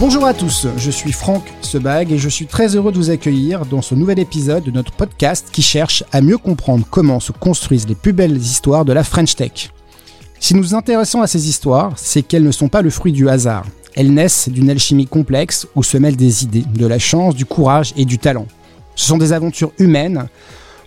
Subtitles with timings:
[0.00, 3.66] Bonjour à tous, je suis Franck Sebag et je suis très heureux de vous accueillir
[3.66, 7.88] dans ce nouvel épisode de notre podcast qui cherche à mieux comprendre comment se construisent
[7.88, 9.72] les plus belles histoires de la French Tech.
[10.38, 13.28] Si nous nous intéressons à ces histoires, c'est qu'elles ne sont pas le fruit du
[13.28, 13.64] hasard.
[13.96, 17.92] Elles naissent d'une alchimie complexe où se mêlent des idées, de la chance, du courage
[17.96, 18.46] et du talent.
[18.94, 20.28] Ce sont des aventures humaines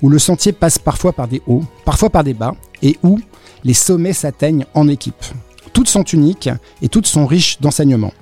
[0.02, 3.20] où le sentier passe parfois par des hauts, parfois par des bas, et où
[3.66, 5.26] les sommets s'atteignent en équipe.
[5.74, 6.50] Toutes sont uniques
[6.82, 8.14] et toutes sont riches d'enseignements.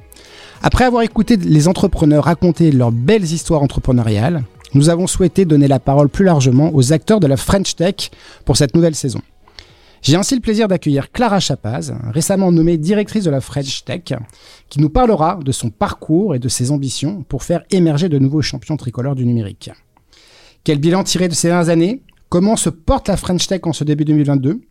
[0.62, 5.80] Après avoir écouté les entrepreneurs raconter leurs belles histoires entrepreneuriales, nous avons souhaité donner la
[5.80, 8.12] parole plus largement aux acteurs de la French Tech
[8.44, 9.22] pour cette nouvelle saison.
[10.02, 14.14] J'ai ainsi le plaisir d'accueillir Clara Chapaz, récemment nommée directrice de la French Tech,
[14.70, 18.42] qui nous parlera de son parcours et de ses ambitions pour faire émerger de nouveaux
[18.42, 19.72] champions tricolores du numérique.
[20.66, 22.04] Quel bilan tiré de ces dernières années?
[22.28, 24.62] Comment se porte la French Tech en ce début 2022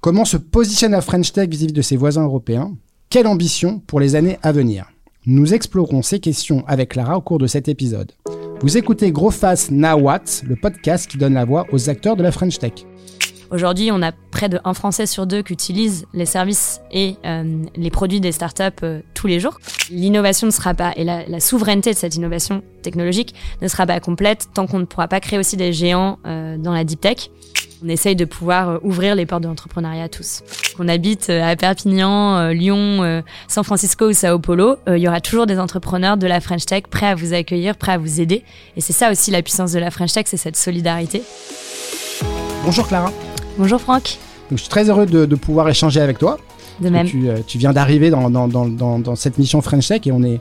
[0.00, 2.76] Comment se positionne la French Tech vis-à-vis de ses voisins européens?
[3.10, 4.86] Quelle ambition pour les années à venir?
[5.26, 8.12] Nous explorerons ces questions avec Clara au cours de cet épisode.
[8.60, 12.30] Vous écoutez Gros Face Now le podcast qui donne la voix aux acteurs de la
[12.30, 12.72] French Tech.
[13.50, 17.64] Aujourd'hui, on a près de un Français sur deux qui utilise les services et euh,
[17.74, 19.58] les produits des startups euh, tous les jours.
[19.88, 24.00] L'innovation ne sera pas, et la, la, souveraineté de cette innovation technologique ne sera pas
[24.00, 27.30] complète tant qu'on ne pourra pas créer aussi des géants euh, dans la deep tech.
[27.84, 30.42] On essaye de pouvoir ouvrir les portes de l'entrepreneuriat à tous.
[30.74, 35.58] Qu'on habite à Perpignan, Lyon, San Francisco ou Sao Paulo, il y aura toujours des
[35.58, 38.42] entrepreneurs de la French Tech prêts à vous accueillir, prêts à vous aider.
[38.78, 41.22] Et c'est ça aussi la puissance de la French Tech, c'est cette solidarité.
[42.64, 43.12] Bonjour Clara.
[43.58, 44.16] Bonjour Franck.
[44.48, 46.38] Donc, je suis très heureux de, de pouvoir échanger avec toi.
[46.80, 47.06] De même.
[47.06, 50.22] Tu, euh, tu viens d'arriver dans, dans, dans, dans, cette mission French Tech et on
[50.22, 50.40] est,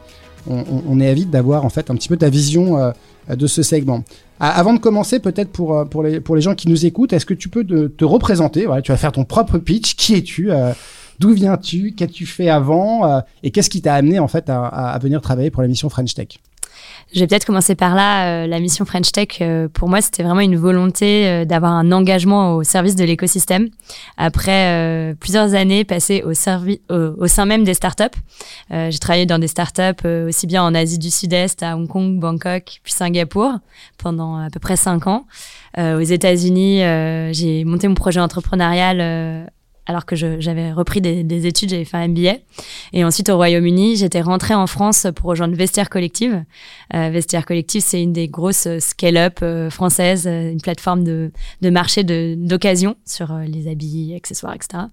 [0.50, 2.92] on, on est avide d'avoir en fait un petit peu ta vision euh,
[3.36, 4.06] de ce segment.
[4.50, 7.26] Avant de commencer, peut-être pour, euh, pour, les, pour les gens qui nous écoutent, est-ce
[7.26, 8.66] que tu peux te, te représenter?
[8.66, 9.96] Voilà, Tu vas faire ton propre pitch.
[9.96, 10.52] Qui es-tu?
[11.20, 11.94] D'où viens-tu?
[11.94, 13.22] Qu'as-tu fait avant?
[13.44, 16.14] Et qu'est-ce qui t'a amené en fait à, à, venir travailler pour la mission French
[16.14, 16.40] Tech?
[17.14, 18.44] Je vais peut-être commencer par là.
[18.44, 21.92] Euh, la mission French Tech, euh, pour moi, c'était vraiment une volonté euh, d'avoir un
[21.92, 23.70] engagement au service de l'écosystème.
[24.18, 28.18] Après plusieurs années passées au, au, sein même des startups,
[28.70, 32.80] j'ai travaillé dans des startups aussi bien en Asie du Sud-Est, à Hong Kong, Bangkok,
[32.84, 33.54] puis Singapour
[33.98, 35.26] pendant à peu près cinq ans.
[35.78, 36.80] aux États-Unis,
[37.34, 39.50] j'ai monté mon projet entrepreneurial
[39.86, 42.36] alors que j'avais repris des, des études, j'avais fait un MBA.
[42.94, 46.44] Et ensuite, au Royaume-Uni, j'étais rentrée en France pour rejoindre Vestiaire Collective.
[46.94, 51.70] Euh, Vestiaire Collective, c'est une des grosses scale-up euh, françaises, euh, une plateforme de, de
[51.70, 54.84] marché d'occasion sur les habits, accessoires, etc.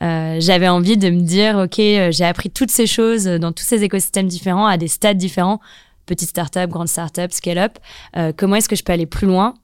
[0.00, 4.28] J'avais envie de me dire, OK, j'ai appris toutes ces choses dans tous ces écosystèmes
[4.28, 5.60] différents, à des stades différents,
[6.06, 7.78] petite startup, grande startup, scale-up.
[8.36, 9.54] comment est-ce que je peux aller plus loin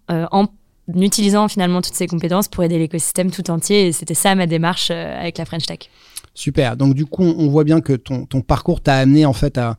[0.95, 3.89] en utilisant finalement toutes ces compétences pour aider l'écosystème tout entier.
[3.89, 5.91] Et c'était ça ma démarche euh, avec la French Tech.
[6.35, 6.77] Super.
[6.77, 9.77] Donc du coup, on voit bien que ton, ton parcours t'a amené en fait à,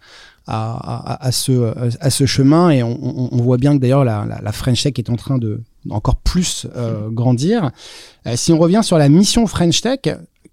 [0.49, 4.93] à, à, ce, à ce chemin et on, voit bien que d'ailleurs la, French Tech
[4.97, 7.71] est en train de encore plus euh, grandir.
[8.25, 9.99] Euh, si on revient sur la mission French Tech,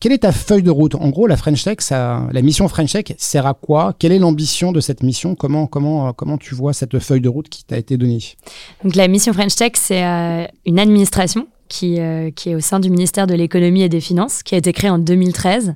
[0.01, 0.95] quelle est ta feuille de route?
[0.95, 3.95] En gros, la French Tech, ça, la mission French Tech sert à quoi?
[3.99, 5.35] Quelle est l'ambition de cette mission?
[5.35, 8.19] Comment, comment, comment tu vois cette feuille de route qui t'a été donnée?
[8.85, 12.79] Donc, la mission French Tech, c'est euh, une administration qui, euh, qui est au sein
[12.79, 15.75] du ministère de l'économie et des finances, qui a été créée en 2013.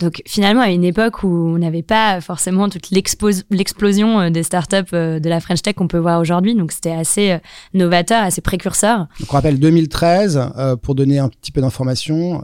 [0.00, 4.92] Donc finalement, à une époque où on n'avait pas forcément toute l'explosion euh, des startups
[4.92, 6.54] de la French Tech qu'on peut voir aujourd'hui.
[6.54, 7.38] Donc c'était assez
[7.72, 9.06] novateur, assez précurseur.
[9.18, 10.40] Donc on rappelle 2013,
[10.82, 12.42] pour donner un petit peu d'informations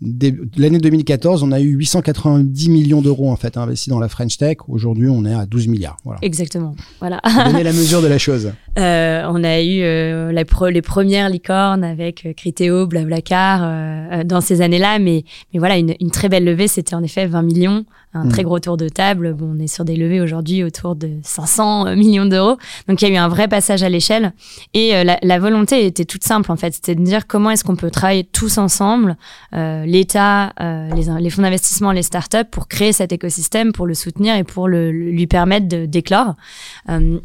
[0.00, 4.58] l'année 2014, on a eu 890 millions d'euros en fait investis dans la French Tech.
[4.68, 5.96] Aujourd'hui, on est à 12 milliards.
[6.04, 6.20] Voilà.
[6.22, 6.76] Exactement.
[7.00, 7.20] Voilà.
[7.46, 8.52] Donner la mesure de la chose.
[8.78, 14.60] Euh, on a eu euh, les premières licornes avec euh, Criteo, Blablacar euh, dans ces
[14.60, 18.24] années-là, mais mais voilà, une, une très belle levée, c'était en effet 20 millions un
[18.24, 18.28] mm.
[18.30, 19.34] très gros tour de table.
[19.34, 22.56] Bon, on est sur des levées aujourd'hui autour de 500 euh, millions d'euros.
[22.88, 24.32] Donc, il y a eu un vrai passage à l'échelle.
[24.74, 26.72] Et euh, la, la, volonté était toute simple, en fait.
[26.74, 29.16] C'était de dire comment est-ce qu'on peut travailler tous ensemble,
[29.54, 33.94] euh, l'État, euh, les, les, fonds d'investissement, les startups, pour créer cet écosystème, pour le
[33.94, 36.34] soutenir et pour le, lui permettre d'éclore.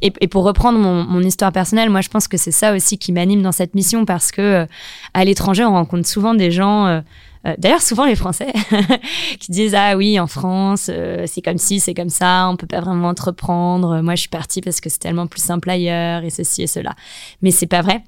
[0.02, 2.98] Et, et, pour reprendre mon, mon, histoire personnelle, moi, je pense que c'est ça aussi
[2.98, 4.68] qui m'anime dans cette mission parce que
[5.14, 7.02] à l'étranger, on rencontre souvent des gens
[7.46, 8.54] euh, d'ailleurs, souvent les Français
[9.40, 12.68] qui disent ah oui, en France, euh, c'est comme ci, c'est comme ça, on peut
[12.68, 14.02] pas vraiment entreprendre.
[14.02, 16.94] Moi, je suis partie parce que c'est tellement plus simple ailleurs et ceci et cela.
[17.42, 18.04] Mais c'est pas vrai.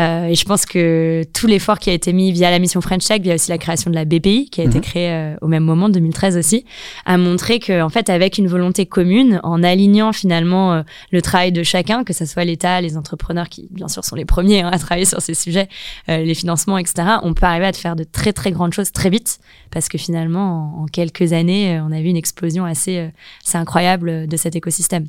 [0.00, 3.04] Euh, et je pense que tout l'effort qui a été mis via la mission French
[3.04, 4.84] Tech, via aussi la création de la BPI, qui a été mhm.
[4.84, 6.64] créée euh, au même moment, 2013 aussi,
[7.04, 11.50] a montré que, en fait, avec une volonté commune, en alignant finalement euh, le travail
[11.50, 14.70] de chacun, que ce soit l'État, les entrepreneurs qui, bien sûr, sont les premiers hein,
[14.72, 15.68] à travailler sur ces sujets,
[16.06, 19.38] les financements, etc., on peut arriver à faire de très très grandes choses très vite,
[19.70, 23.10] parce que finalement, en, quelques années, on a vu une explosion assez,
[23.44, 25.06] assez incroyable de cet écosystème.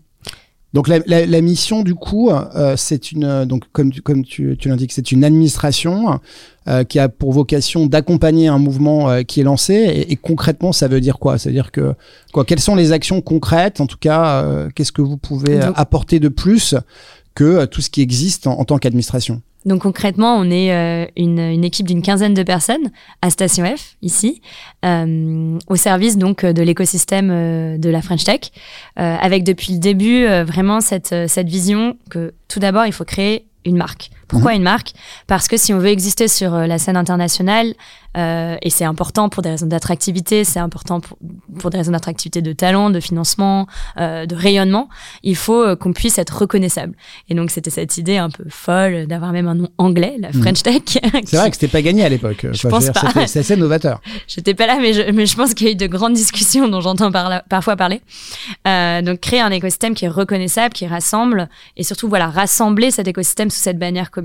[0.74, 4.56] Donc la, la, la, mission du coup, euh, c'est une donc comme tu, comme tu,
[4.60, 6.20] tu l'indiques, c'est une administration
[6.70, 9.74] euh, qui a pour vocation d'accompagner un mouvement euh, qui est lancé.
[9.74, 11.40] Et, et, concrètement, ça veut dire quoi?
[11.40, 11.96] Ça veut dire que
[12.32, 12.46] quoi?
[12.46, 13.82] Quelles sont les actions concrètes?
[13.82, 16.76] En tout cas, euh, qu'est-ce que vous pouvez apporter de plus?
[17.40, 21.86] Que tout ce qui existe en tant qu'administration donc concrètement, on est euh, une, équipe
[21.86, 22.92] d'une quinzaine de personnes
[23.22, 24.42] à Station F ici,
[24.86, 28.40] euh, au service donc de l'écosystème euh, de la French Tech,
[28.98, 33.76] euh, avec depuis le début vraiment cette vision que tout d'abord il faut créer une
[33.76, 34.12] marque.
[34.30, 34.58] Pourquoi mhm.
[34.58, 34.94] une marque?
[35.28, 37.74] Parce que si on veut exister sur la scène internationale,
[38.18, 41.18] euh, et c'est important pour des raisons d'attractivité, c'est important pour,
[41.60, 43.68] pour, des raisons d'attractivité de talent, de financement,
[44.00, 44.90] euh, de rayonnement.
[45.22, 46.96] Il faut euh, qu'on puisse être reconnaissable.
[47.30, 50.42] Et donc c'était cette idée un peu folle d'avoir même un nom anglais, la hmm.
[50.42, 50.82] French Tech.
[50.88, 52.48] C'est vrai que c'était pas gagné à l'époque.
[52.52, 53.28] Je pense pas.
[53.28, 54.02] C'est assez novateur.
[54.28, 56.68] J'étais pas là, mais je, mais je pense qu'il y a eu de grandes discussions
[56.68, 58.02] dont j'entends par parfois parler.
[58.68, 61.48] Euh, donc créer un écosystème qui est reconnaissable, qui rassemble,
[61.78, 64.19] et surtout voilà rassembler cet écosystème sous cette bannière commune.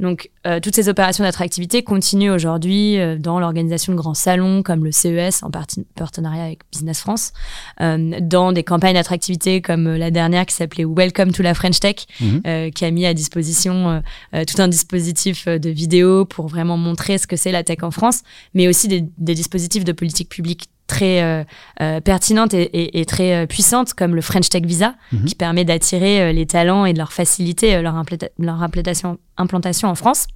[0.00, 4.84] Donc euh, toutes ces opérations d'attractivité continuent aujourd'hui euh, dans l'organisation de grands salons comme
[4.84, 5.50] le CES en
[5.94, 7.32] partenariat avec Business France,
[7.80, 12.06] euh, dans des campagnes d'attractivité comme la dernière qui s'appelait Welcome to la French Tech,
[12.20, 12.70] mhm.
[12.72, 14.02] qui a mis à disposition
[14.32, 18.22] tout un dispositif de vidéo pour vraiment montrer ce que c'est la tech en France,
[18.54, 21.44] mais aussi des, des dispositifs de politique publique très euh,
[21.80, 25.24] euh, pertinente et, et, très euh, puissante comme le French Tech Visa mhm.
[25.24, 28.02] qui permet d'attirer les talents et de leur faciliter leur,
[28.38, 30.26] leur implantation, implantation en France.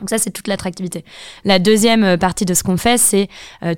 [0.00, 1.04] Donc ça, c'est toute l'attractivité.
[1.44, 3.28] La deuxième partie de ce qu'on fait, c'est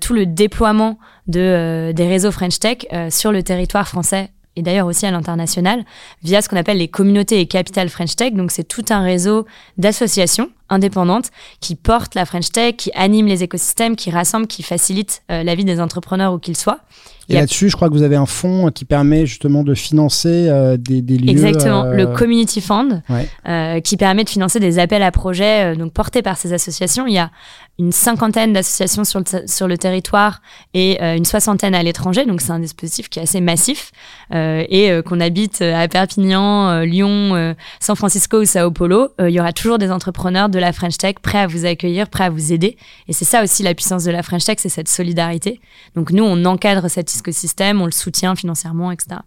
[0.01, 2.79] tout le déploiement de, des réseaux French Tech
[3.11, 5.85] sur le territoire français et d'ailleurs aussi à l'international
[6.23, 8.33] via ce qu'on appelle les communautés et capitales French Tech.
[8.33, 9.45] Donc c'est tout un réseau
[9.77, 11.31] d'associations indépendante
[11.61, 15.55] qui porte la French Tech, qui anime les écosystèmes, qui rassemble, qui facilite euh, la
[15.55, 16.81] vie des entrepreneurs où qu'ils soient.
[17.29, 20.77] Et là-dessus, je crois que vous avez un fonds qui permet justement de financer euh,
[20.77, 21.31] des, des, lieux.
[21.31, 23.83] Exactement, euh, le Community Fund, ouais.
[23.83, 27.09] qui permet de financer des appels à projets donc portés par ces associations.
[27.09, 27.33] Il y a
[27.81, 30.41] une cinquantaine d'associations sur le, sur le territoire
[30.73, 33.91] et une soixantaine à l'étranger, donc c'est un dispositif qui est assez massif
[34.33, 39.79] et qu'on habite à Perpignan, Lyon, San Francisco ou Sao Paulo, il y aura toujours
[39.79, 42.77] des entrepreneurs de la French Tech, prêt à vous accueillir, prêt à vous aider.
[43.09, 45.61] Et c'est ça aussi la puissance de la French Tech, c'est cette solidarité.
[45.95, 49.21] Donc nous, on encadre cet écosystème, on le soutient financièrement, etc.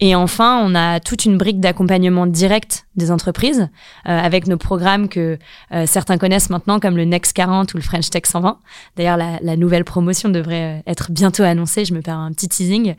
[0.00, 3.68] Et enfin, on a toute une brique d'accompagnement direct des entreprises
[4.08, 5.38] euh, avec nos programmes que
[5.72, 8.58] euh, certains connaissent maintenant comme le Next 40 ou le French Tech 120.
[8.96, 11.84] D'ailleurs, la, nouvelle promotion devrait euh, être bientôt annoncée.
[11.84, 12.94] Je me perds un petit teasing.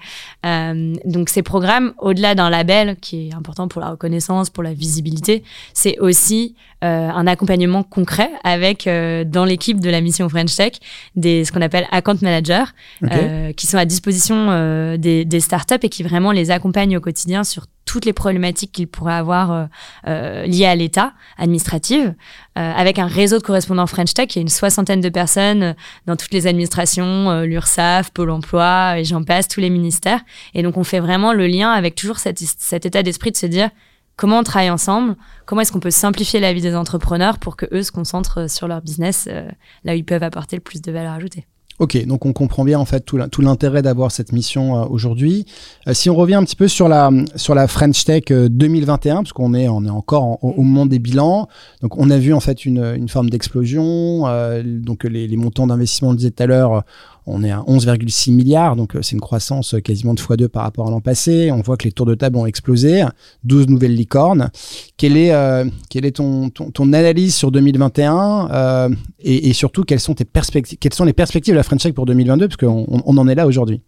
[1.05, 5.43] Donc, ces programmes, au-delà d'un label qui est important pour la reconnaissance, pour la visibilité,
[5.73, 10.73] c'est aussi euh, un accompagnement concret avec dans l'équipe de la mission French Tech
[11.15, 12.65] des ce qu'on appelle account managers
[13.03, 13.53] okay.
[13.55, 17.65] qui sont à disposition des, des startups et qui vraiment les accompagnent au quotidien sur
[17.87, 19.65] toutes les problématiques qu'il pourrait avoir euh,
[20.07, 22.11] euh, liées à l'État administratif, euh,
[22.55, 24.27] avec un réseau de correspondants French Tech.
[24.31, 25.73] Il y a une soixantaine de personnes euh,
[26.05, 30.19] dans toutes les administrations, euh, l'URSSAF, Pôle Emploi, et j'en passe, tous les ministères.
[30.53, 33.47] Et donc on fait vraiment le lien avec toujours cet, cet état d'esprit de se
[33.47, 33.69] dire
[34.17, 35.15] comment on travaille ensemble,
[35.45, 38.67] comment est-ce qu'on peut simplifier la vie des entrepreneurs pour que eux se concentrent sur
[38.67, 39.29] leur business
[39.85, 41.47] là où ils peuvent apporter le plus de valeur ajoutée.
[41.79, 45.45] Ok, donc on comprend bien en fait tout l'intérêt d'avoir cette mission euh, aujourd'hui.
[45.87, 49.17] Euh, si on revient un petit peu sur la sur la French Tech 2021, euh,
[49.17, 51.47] parce qu'on est on est encore en, au moment des bilans,
[51.83, 54.23] donc on a vu en fait une, une forme d'explosion.
[54.63, 56.83] donc les, les montants d'investissement, on le disait tout à l'heure,
[57.27, 60.63] on est à 11,6 milliards, donc euh, c'est une croissance euh, quasiment de x2 par
[60.63, 61.51] rapport à l'an passé.
[61.51, 63.03] On voit que les tours de table ont explosé,
[63.43, 64.49] 12 nouvelles licornes.
[64.95, 65.65] Quelle est, euh,
[66.13, 71.93] ton, analyse sur 2021 euh, et, surtout quelles sont, les perspectives de la French Tech
[71.93, 73.81] pour 2022 parce qu'on on en est là aujourd'hui?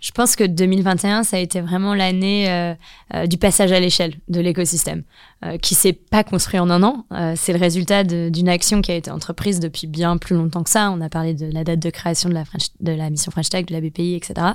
[0.00, 4.40] Je pense que 2021, ça a été vraiment l'année euh, du passage à l'échelle de
[4.40, 5.02] l'écosystème.
[5.42, 7.06] Euh, qui s'est pas construit en un an.
[7.12, 10.68] Euh, c'est le résultat d'une action qui a été entreprise depuis bien plus longtemps que
[10.68, 10.90] ça.
[10.90, 13.48] On a parlé de la date de création de la, French, de la mission French
[13.48, 14.48] Tech, de la BPI, etc.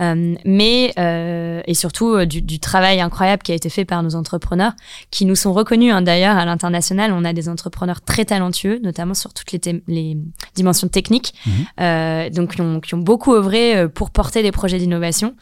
[0.00, 4.02] Euh, mais euh, et surtout euh, du, du, travail incroyable qui a été fait par
[4.02, 4.72] nos entrepreneurs,
[5.10, 5.92] qui nous sont reconnus.
[5.92, 10.16] Hein, D'ailleurs, à l'international, on a des entrepreneurs très talentueux, notamment sur toutes les, les
[10.54, 12.30] dimensions techniques, mmh.
[12.30, 15.34] donc qui ont, qui ont, beaucoup œuvré pour porter des projets d'innovation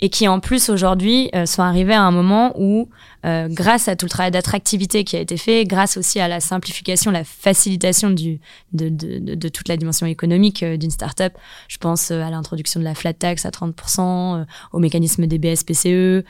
[0.00, 2.88] et qui en plus aujourd'hui euh, sont arrivés à un moment où,
[3.26, 6.40] euh, grâce à tout le travail d'attractivité qui a été fait, grâce aussi à la
[6.40, 8.40] simplification, la facilitation du,
[8.72, 11.34] de, de, toute la dimension économique euh, d'une startup,
[11.68, 16.24] je pense à l'introduction de la flat tax à 30%, au mécanisme des BSPCE,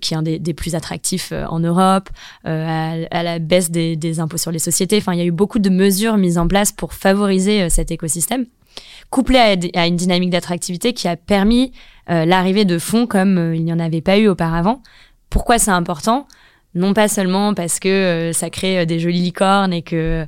[0.00, 2.08] qui est un des, plus attractifs en Europe,
[2.44, 4.98] à, à, la baisse des, des impôts sur les sociétés.
[4.98, 8.46] Enfin, il y a eu beaucoup de mesures mises en place pour favoriser cet écosystème
[9.10, 9.38] couplé
[9.74, 11.72] à, une dynamique d'attractivité qui a permis
[12.10, 14.82] euh, l'arrivée de fonds comme euh, il n'y en avait pas eu auparavant.
[15.28, 16.26] Pourquoi c'est important?
[16.74, 20.26] Non pas seulement parce que euh, ça crée des jolies licornes et que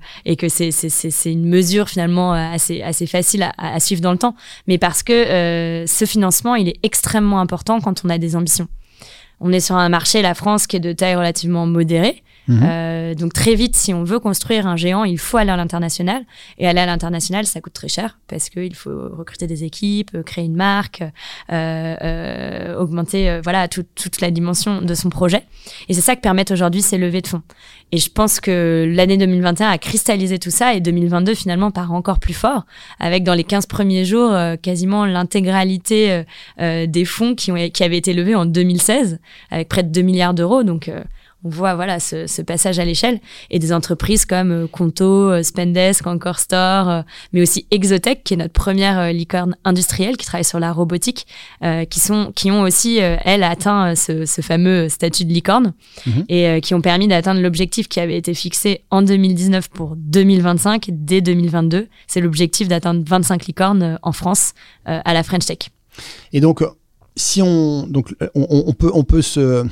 [0.48, 4.34] c'est une mesure finalement assez assez facile à, à, suivre dans le temps,
[4.66, 8.66] mais parce que ce financement il est extrêmement important quand on a des ambitions.
[9.44, 12.60] On est sur un marché, la France, qui est de taille relativement modérée, Mhm.
[12.64, 16.24] Euh, donc très vite, si on veut construire un géant, il faut aller à l'international.
[16.58, 20.44] Et aller à l'international, ça coûte très cher parce qu'il faut recruter des équipes, créer
[20.44, 25.44] une marque, euh, euh, augmenter voilà toute la dimension de son projet.
[25.88, 27.42] Et c'est ça que permettent aujourd'hui ces levées de fonds.
[27.92, 32.18] Et je pense que l'année 2021 a cristallisé tout ça et 2022 finalement part encore
[32.18, 32.64] plus fort
[32.98, 36.22] avec dans les 15 premiers jours quasiment l'intégralité
[36.58, 39.20] des fonds qui, ont, qui avaient été levés en 2016
[39.50, 40.62] avec près de 2 milliards d'euros.
[40.62, 40.90] Donc
[41.44, 43.20] on voit voilà ce, ce passage à l'échelle
[43.50, 48.34] et des entreprises comme euh, Conto, euh, Spendesk, Encore Store, euh, mais aussi Exotech qui
[48.34, 51.26] est notre première licorne industrielle qui travaille sur la robotique,
[51.90, 55.72] qui sont qui ont aussi elles atteint ce, ce, fameux statut de licorne
[56.06, 56.24] mhm.
[56.28, 61.20] et qui ont permis d'atteindre l'objectif qui avait été fixé en 2019 pour 2025 dès
[61.20, 61.88] 2022.
[62.06, 65.70] C'est l'objectif d'atteindre 25 licornes en France à la French Tech.
[66.32, 66.62] Et donc
[67.16, 69.66] si on donc on, on peut on peut se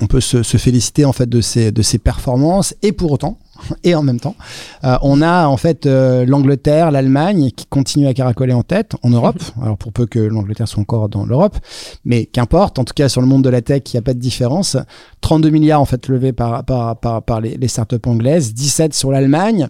[0.00, 2.74] on peut se, féliciter en fait de ces de ces performances.
[2.82, 3.38] Et pour autant
[3.84, 4.34] et en même temps
[4.82, 9.10] euh, on a en fait euh, l'Angleterre l'Allemagne qui continuent à caracoler en tête en
[9.10, 9.40] Europe.
[9.62, 11.56] Alors pour peu que l'Angleterre soit encore dans l'Europe.
[12.04, 14.14] Mais qu'importe en tout cas sur le monde de la tech il n'y a pas
[14.14, 14.76] de différence.
[15.20, 19.12] 32 milliards en fait levés par par par, par les, les startups anglaises 17 sur
[19.12, 19.68] l'Allemagne.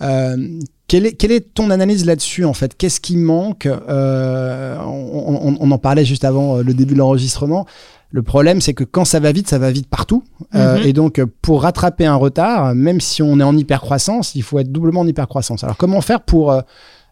[0.00, 2.76] Euh, quelle est, quelle est, ton analyse là-dessus en fait?
[2.76, 3.66] Qu'est-ce qui manque?
[3.66, 7.66] On, on, on, en parlait juste avant le début de l'enregistrement.
[8.12, 10.22] Le problème, c'est que quand ça va vite, ça va vite partout.
[10.54, 10.86] Euh, mhm.
[10.86, 14.70] et donc, pour rattraper un retard, même si on est en hypercroissance, il faut être
[14.70, 15.64] doublement en hypercroissance.
[15.64, 16.62] Alors, comment faire pour...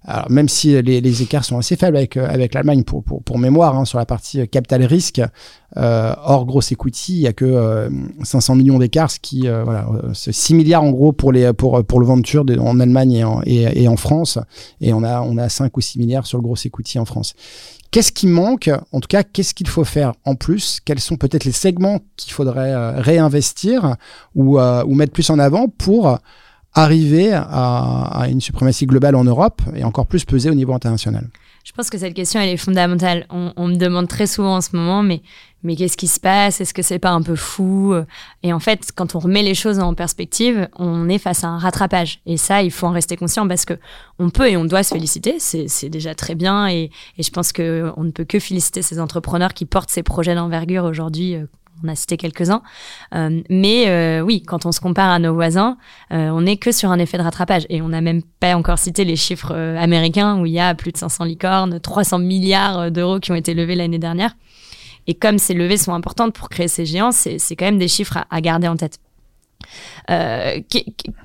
[0.08, 3.02] Euh, alors, même si les, les, écarts sont assez faibles avec, euh, avec l'Allemagne, pour,
[3.02, 5.20] pour, pour mémoire, hein, sur la partie capital risque,
[5.76, 7.90] euh, hors grosse equity, il y a que
[8.22, 12.00] 500 millions d'écarts, ce qui, voilà, c'est 6 milliards en gros pour, les, pour, pour
[12.00, 14.38] le venture en Allemagne et en, et, en France,
[14.80, 17.34] et on a, on a 5 ou 6 milliards sur le gros equity en France.
[17.90, 18.70] Qu'est-ce qui manque?
[18.92, 20.80] En tout cas, qu'est-ce qu'il faut faire en plus?
[20.84, 23.96] Quels sont peut-être les segments qu'il faudrait euh, réinvestir
[24.36, 26.16] ou, euh, ou, mettre plus en avant pour
[26.74, 31.28] arriver à, une suprématie globale en Europe et encore plus peser au niveau international
[31.64, 33.26] Je pense que cette question, elle est fondamentale.
[33.30, 35.22] On, me demande très souvent en ce moment, mais
[35.62, 36.62] mais qu'est-ce qui se passe?
[36.62, 37.94] Est-ce que c'est pas un peu fou?
[38.42, 41.58] Et en fait, quand on remet les choses en perspective, on est face à un
[41.58, 42.20] rattrapage.
[42.24, 43.74] Et ça, il faut en rester conscient parce que
[44.18, 45.38] on peut et on doit se féliciter.
[45.38, 46.68] C'est déjà très bien.
[46.68, 50.02] Et, et je pense que on ne peut que féliciter ces entrepreneurs qui portent ces
[50.02, 51.36] projets d'envergure aujourd'hui.
[51.84, 52.62] On a cité quelques-uns.
[53.14, 55.76] Euh, mais euh, oui, quand on se compare à nos voisins,
[56.12, 57.66] euh, on n'est que sur un effet de rattrapage.
[57.68, 60.92] Et on n'a même pas encore cité les chiffres américains où il y a plus
[60.92, 64.34] de 500 licornes, 300 milliards d'euros qui ont été levés l'année dernière.
[65.06, 68.18] Et comme ces levées sont importantes pour créer ces géants, c'est quand même des chiffres
[68.30, 68.98] à garder en tête.
[70.10, 70.60] Euh,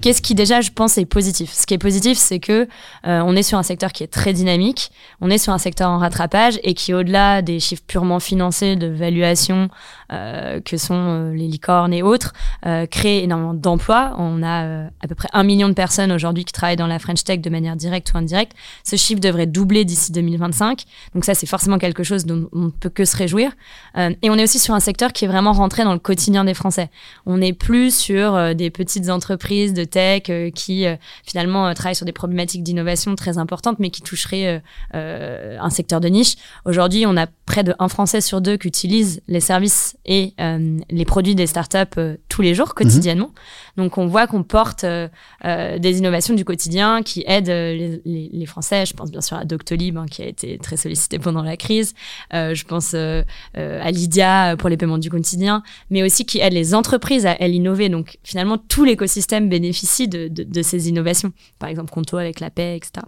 [0.01, 1.51] qu'est-ce qui déjà, je pense, est positif?
[1.51, 2.67] Ce qui est positif, c'est que
[3.07, 5.89] euh, on est sur un secteur qui est très dynamique, on est sur un secteur
[5.89, 9.69] en rattrapage et qui, au-delà des chiffres purement financés de valuation
[10.11, 12.33] euh, que sont les licornes et autres,
[12.91, 14.13] crée énormément d'emplois.
[14.17, 17.23] On a à peu près un million de personnes aujourd'hui qui travaillent dans la French
[17.23, 18.53] Tech de manière directe ou indirecte.
[18.83, 20.83] Ce chiffre devrait doubler d'ici 2025.
[21.13, 23.51] Donc ça, c'est forcément quelque chose dont on ne peut que se réjouir.
[23.97, 26.53] et on est aussi sur un secteur qui est vraiment rentré dans le quotidien des
[26.53, 26.89] Français.
[27.25, 28.24] On n'est plus sur
[28.55, 33.15] des petites entreprises de tech euh, qui euh, finalement euh, travaillent sur des problématiques d'innovation
[33.15, 34.61] très importantes, mais qui toucheraient
[34.93, 36.35] un secteur de niche.
[36.65, 40.33] Aujourd'hui, on a près de un Français sur deux qui utilise les services et
[40.89, 43.31] les produits des startups tous les jours, quotidiennement.
[43.77, 43.83] Mhm.
[43.83, 44.85] Donc, on voit qu'on porte
[45.43, 47.47] des innovations du quotidien qui aident
[48.05, 48.85] les, Français.
[48.85, 51.93] Je pense bien sûr à Doctolib, hein, qui a été très sollicité pendant la crise.
[52.31, 57.25] je pense à Lydia pour les paiements du quotidien, mais aussi qui aide les entreprises
[57.25, 57.89] à elles innover.
[57.89, 61.31] Donc, finalement, tout l'écosystème bénéficie de, de, ces innovations.
[61.59, 63.05] Par exemple, Conto avec la paix, etc.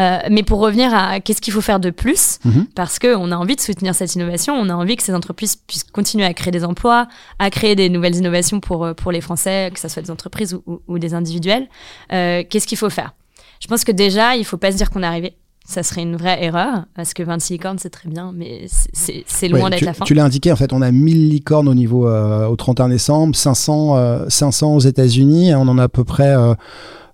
[0.00, 2.66] Euh, mais pour revenir à qu'est-ce qu'il faut faire de plus, mhm.
[2.74, 5.84] parce qu'on a envie de soutenir cette innovation, on a envie que ces entreprises puissent
[5.84, 7.06] continuer à créer des emplois,
[7.38, 10.54] à créer des nouvelles innovations pour, euh, pour les Français, que ce soit des entreprises
[10.66, 11.68] ou, ou, des individuels.
[12.12, 13.14] Euh, qu'est-ce qu'il faut faire?
[13.60, 16.02] Je pense que déjà, il ne faut pas se dire qu'on est arrivé ça serait
[16.02, 19.94] une vraie erreur parce que 26 licornes c'est très bien mais c'est loin d'être la
[19.94, 20.04] fin.
[20.04, 23.34] Tu l'as indiqué en fait on a 1000 licornes au niveau euh, au 31 décembre,
[23.34, 26.34] 500 500 aux États-Unis, on en a à peu près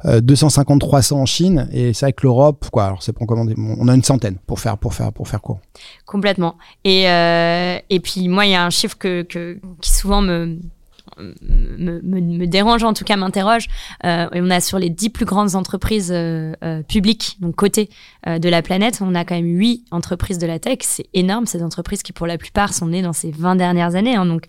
[0.04, 4.37] 250-300 en Chine et c'est vrai que l'Europe quoi alors c'est on a une centaine
[4.47, 5.61] pour faire pour faire pour faire court.
[6.07, 6.57] Complètement.
[6.85, 10.59] Et et puis moi il y a un chiffre que, que qui souvent me
[11.20, 13.66] me, dérange, en tout cas m'interroge.
[14.04, 17.90] Euh, on a sur les dix plus grandes entreprises euh, euh, publiques, donc cotées
[18.26, 20.78] de la planète, on a quand même huit entreprises de la tech.
[20.82, 24.14] C'est énorme, ces entreprises qui pour la plupart sont nées dans ces 20 dernières années.
[24.14, 24.44] Hein, donc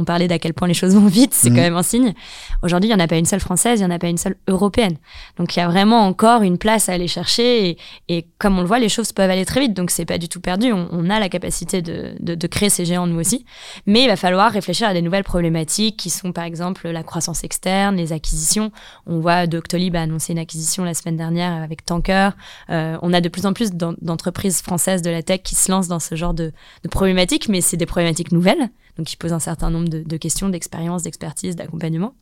[0.00, 1.62] on parlait d'à quel point les choses vont vite, c'est quand mhm.
[1.62, 2.14] même un signe.
[2.62, 4.16] Aujourd'hui, il n'y en a pas une seule française, il n'y en a pas une
[4.16, 4.96] seule européenne.
[5.36, 7.76] Donc il y a vraiment encore une place à aller chercher
[8.08, 9.74] et, comme on le voit, les choses peuvent aller très vite.
[9.74, 10.72] Donc c'est pas du tout perdu.
[10.72, 13.44] On, a la capacité de, de, créer ces géants nous aussi.
[13.86, 17.44] Mais il va falloir réfléchir à des nouvelles problématiques qui sont par exemple la croissance
[17.44, 18.70] externe, les acquisitions.
[19.06, 22.30] On voit Doctolib a annoncé une acquisition la semaine dernière avec Tanker.
[22.70, 25.88] Euh, on a de plus en plus d'entreprises françaises de la tech qui se lancent
[25.88, 26.52] dans ce genre de,
[26.84, 30.50] de problématiques, mais c'est des problématiques nouvelles donc qui pose un certain nombre de, questions,
[30.50, 32.14] d'expérience, d'expertise, d'accompagnement.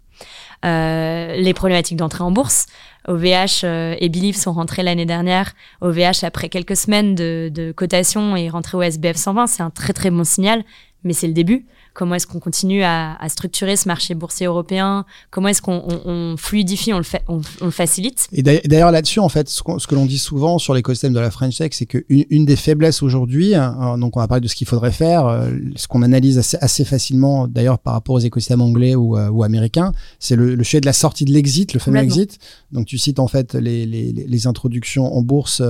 [0.65, 2.67] Euh, les problématiques d'entrée en bourse.
[3.09, 5.55] OVH euh, et Believe sont rentrés l'année dernière.
[5.81, 9.49] OVH, après quelques semaines de, de cotation, est rentré au SBF 120.
[9.49, 10.63] C'est un très très bon signal,
[11.03, 11.67] mais c'est le début.
[11.99, 16.09] Comment est-ce qu'on continue à, à, structurer ce marché boursier européen Comment est-ce qu'on on,
[16.09, 19.61] on fluidifie, on le, fait, on, on le facilite Et d'ailleurs là-dessus, en fait, ce,
[19.79, 22.55] ce, que l'on dit souvent sur l'écosystème de la French Tech, c'est qu'une une des
[22.55, 26.03] faiblesses aujourd'hui, hein, donc on va parler de ce qu'il faudrait faire, euh, ce qu'on
[26.03, 30.37] analyse assez, assez facilement d'ailleurs par rapport aux écosystèmes anglais ou, euh, ou américains, c'est
[30.37, 32.39] le, le, sujet de la sortie de l'exit, le fameux exit.
[32.71, 35.63] Donc tu cites en fait les, les, les introductions en bourse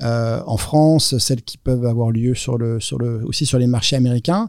[0.00, 3.58] euh, euh, en France, celles qui peuvent avoir lieu sur le, sur le, aussi sur
[3.58, 4.48] les marchés américains.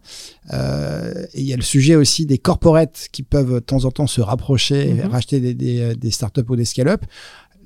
[0.52, 3.92] Euh, et il y a le sujet aussi des corporates qui peuvent de temps en
[3.92, 5.10] temps se rapprocher et mhm.
[5.10, 7.06] racheter des, des, des startups ou des scale-up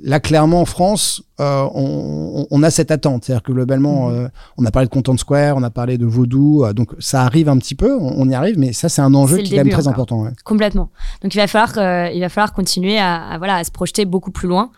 [0.03, 3.25] là, clairement, en France, euh, on, on, a cette attente.
[3.25, 4.15] C'est-à-dire que globalement, mhm.
[4.15, 7.23] euh, on a parlé de Content Square, on a parlé de Voodoo, euh, donc ça
[7.23, 9.63] arrive un petit peu, on, y arrive, mais ça, c'est un enjeu qui est quand
[9.63, 10.23] même très important.
[10.23, 10.31] Ouais.
[10.43, 10.89] Complètement.
[11.21, 14.31] Donc il va falloir, il va falloir continuer à, à, voilà, à se projeter beaucoup
[14.31, 14.71] plus loin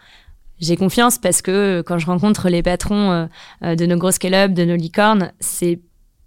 [0.60, 3.26] j'ai confiance parce que euh, quand je rencontre les patrons euh,
[3.64, 5.80] euh, de nos grosses scale-up, de nos licornes, c'est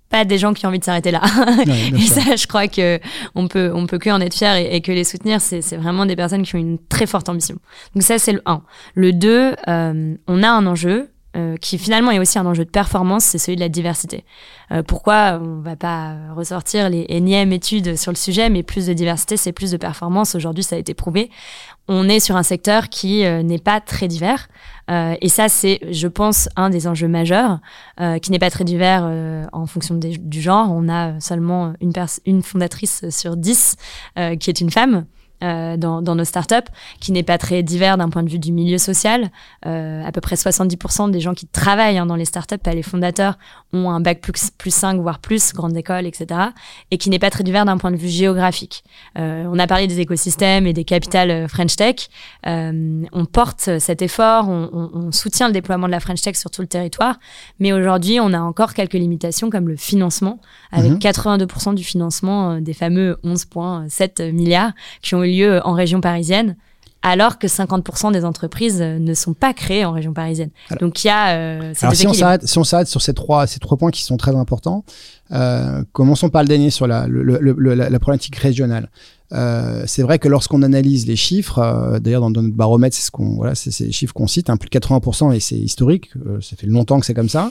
[0.09, 1.23] pas des gens qui ont envie de s'arrêter là.
[1.67, 3.01] et ça, je crois que
[3.35, 5.41] on peut, on peut que en être fier et, que les soutenir.
[5.41, 7.57] C'est, vraiment des personnes qui ont une très forte ambition.
[7.95, 8.63] Donc ça, c'est le 1.
[8.95, 11.09] Le 2, on a un enjeu.
[11.61, 14.25] Qui finalement est aussi un enjeu de performance, c'est celui de la diversité.
[14.87, 19.37] pourquoi on va pas ressortir les énièmes études sur le sujet, mais plus de diversité,
[19.37, 20.35] c'est plus de performance.
[20.35, 21.31] Aujourd'hui, ça a été prouvé
[21.89, 24.49] on est sur un secteur qui euh, n'est pas très divers.
[24.91, 27.61] Euh, et ça, c'est, je pense, un des enjeux majeurs,
[28.01, 29.03] euh, qui n'est pas très divers
[29.53, 30.69] en fonction du genre.
[30.71, 31.93] On a seulement une,
[32.25, 33.77] une fondatrice sur dix
[34.17, 35.07] qui est une femme.
[35.43, 38.53] Euh, dans, dans, nos startups, qui n'est pas très divers d'un point de vue du
[38.53, 39.31] milieu social.
[39.67, 42.83] Euh, à peu près 70% des gens qui travaillent hein, dans les startups, pas les
[42.83, 43.39] fondateurs,
[43.73, 46.41] ont un bac plus, plus 5, voire plus, grande école, etc.
[46.93, 48.85] Et qui n'est pas très divers d'un point de vue géographique.
[49.19, 52.09] Euh, on a parlé des écosystèmes et des capitales euh, French Tech.
[52.45, 56.51] On porte cet effort, on, on, on, soutient le déploiement de la French Tech sur
[56.51, 57.19] tout le territoire,
[57.59, 60.39] mais aujourd'hui, on a encore quelques limitations comme le financement,
[60.71, 61.75] avec 82% mhm.
[61.75, 66.57] du financement des fameux 11,7 milliards qui ont eu lieu en région parisienne
[67.03, 70.51] alors que 50% des entreprises euh, ne sont pas créées en région parisienne.
[70.81, 73.47] Donc il y a euh, alors si on s'arrête si on s'arrête sur ces trois
[73.47, 74.85] ces trois points qui sont très importants,
[75.33, 78.89] euh, commençons par le dernier sur la la, problématique régionale.
[79.33, 83.11] Euh, c'est vrai que lorsqu'on analyse les chiffres, euh, d'ailleurs dans, notre baromètre, c'est ce
[83.11, 86.57] qu'on voilà, c'est ces chiffres qu'on cite, hein, plus de 80% et c'est historique, ça
[86.57, 87.51] fait longtemps que c'est comme ça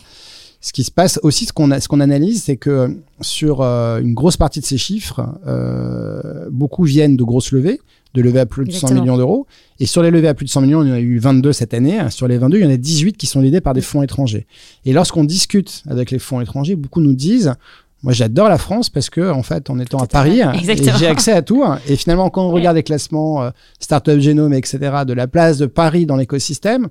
[0.62, 4.14] ce qui se passe aussi, ce qu'on ce qu'on analyse, c'est que sur euh, une
[4.14, 7.82] grosse partie de ces chiffres, euh, beaucoup viennent de grosses levées,
[8.14, 9.48] de levées à plus de 100 millions d'euros.
[9.80, 11.52] Et sur les levées à plus de 100 millions, il y en a eu 22
[11.52, 12.00] cette année.
[12.12, 14.46] Sur les 22, il y en a 18 qui sont aidés par des fonds étrangers.
[14.86, 17.56] Et lorsqu'on discute avec les fonds étrangers, beaucoup nous disent
[18.04, 21.44] moi, j'adore la France parce que, en fait, en étant à Paris, j'ai accès à
[21.44, 21.64] tout.
[21.88, 25.68] Et finalement, quand on regarde les classements euh, Startup Genome, etc., de la place de
[25.68, 26.88] Paris dans l'écosystème,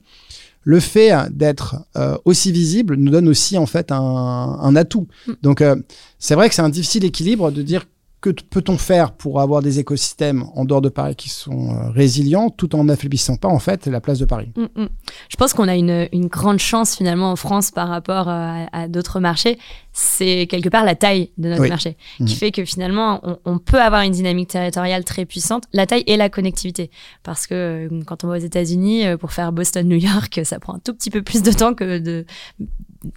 [0.62, 5.06] le fait d'être euh, aussi visible nous donne aussi en fait un, atout.
[5.26, 5.32] Mm.
[5.42, 5.76] Donc euh,
[6.18, 7.86] c'est vrai que c'est un difficile équilibre de dire
[8.20, 12.50] que peut-on faire pour avoir des écosystèmes en dehors de Paris qui sont euh, résilients
[12.50, 14.52] tout en n'affaiblissant pas en fait la place de Paris?
[14.56, 14.88] Mm, mm.
[15.28, 18.88] Je pense qu'on a une, une, grande chance finalement en France par rapport à, à
[18.88, 19.58] d'autres marchés.
[19.92, 22.28] C'est quelque part la taille de notre marché qui mm.
[22.28, 25.64] fait que finalement on, on, peut avoir une dynamique territoriale très puissante.
[25.72, 26.90] La taille et la connectivité.
[27.22, 27.54] Parce que
[27.90, 30.92] euh, quand on va aux États-Unis euh, pour faire Boston-New York, ça prend un tout
[30.92, 32.26] petit peu plus de temps que de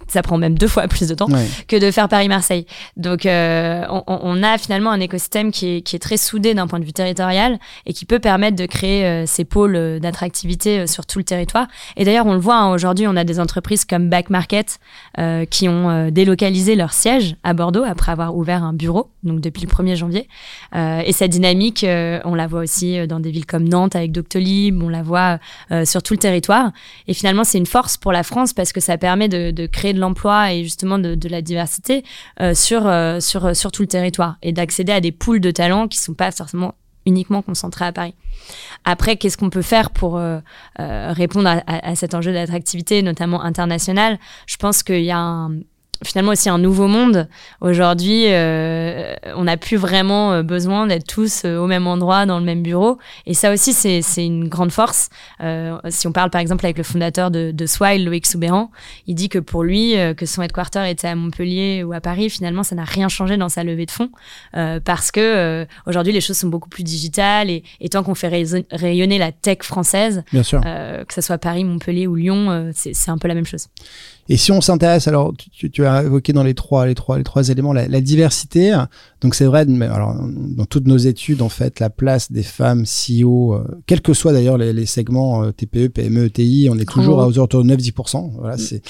[0.08, 1.28] ça prend même deux fois plus de temps
[1.68, 2.66] que de faire Paris-Marseille.
[2.96, 6.66] Donc, euh, on, on, a finalement un écosystème qui est, qui est très soudé d'un
[6.66, 10.86] point de vue territorial et qui peut permettre de créer euh, ces pôles d'attractivité euh,
[10.86, 11.66] sur tout le territoire.
[11.96, 14.78] Et d'ailleurs, on le voit, hein, aujourd'hui, on a des entreprises comme Back Market
[15.18, 19.62] euh, qui ont délocalisé leur siège à Bordeaux après avoir ouvert un bureau, donc depuis
[19.62, 20.28] le 1er janvier.
[20.74, 21.84] et cette dynamique,
[22.24, 25.38] on la voit aussi dans des villes comme Nantes avec Doctolib, on la voit
[25.84, 26.72] sur tout le territoire.
[27.06, 29.92] Et finalement, c'est une force pour la France parce que ça permet de, de créer
[29.92, 32.04] de l'emploi et justement de, la diversité
[32.40, 35.88] euh, sur, euh, sur, sur tout le territoire et d'accéder à des poules de talents
[35.88, 36.74] qui sont pas forcément
[37.06, 38.14] uniquement concentrés à Paris.
[38.84, 40.40] Après, qu'est-ce qu'on peut faire pour euh,
[40.78, 45.50] répondre à, à, cet enjeu d'attractivité, notamment international Je pense qu'il y a un,
[46.04, 47.28] finalement aussi un nouveau monde.
[47.60, 52.38] Aujourd'hui, euh, on n'a plus vraiment euh, besoin d'être tous euh, au même endroit, dans
[52.38, 52.98] le même bureau.
[53.26, 55.08] Et ça aussi, c'est une grande force.
[55.40, 58.70] Euh, si on parle par exemple avec le fondateur de, de Swile, Loïc Soubéran,
[59.06, 62.62] il dit que pour lui, que son headquarter était à Montpellier ou à Paris, finalement,
[62.62, 64.10] ça n'a rien changé dans sa levée de fonds.
[64.84, 67.50] parce que aujourd'hui, les choses sont beaucoup plus digitales.
[67.50, 68.28] Et, et tant qu'on fait
[68.70, 70.60] rayonner la tech française, Bien sûr.
[70.60, 73.68] que ce soit Paris, Montpellier ou Lyon, c'est un peu la même chose.
[74.28, 77.24] Et si on s'intéresse, alors tu, tu, as évoqué dans les trois, les trois, les
[77.24, 78.76] trois éléments la, la diversité.
[79.20, 82.84] Donc c'est vrai, mais alors dans toutes nos études, en fait, la place des femmes
[82.84, 86.88] CEO, euh, quels que soient d'ailleurs les, les, segments euh, TPE, PME, ETI, on est
[86.88, 88.32] toujours à aux alentours de 9-10%.
[88.38, 88.58] Voilà, mm.
[88.58, 88.82] c'est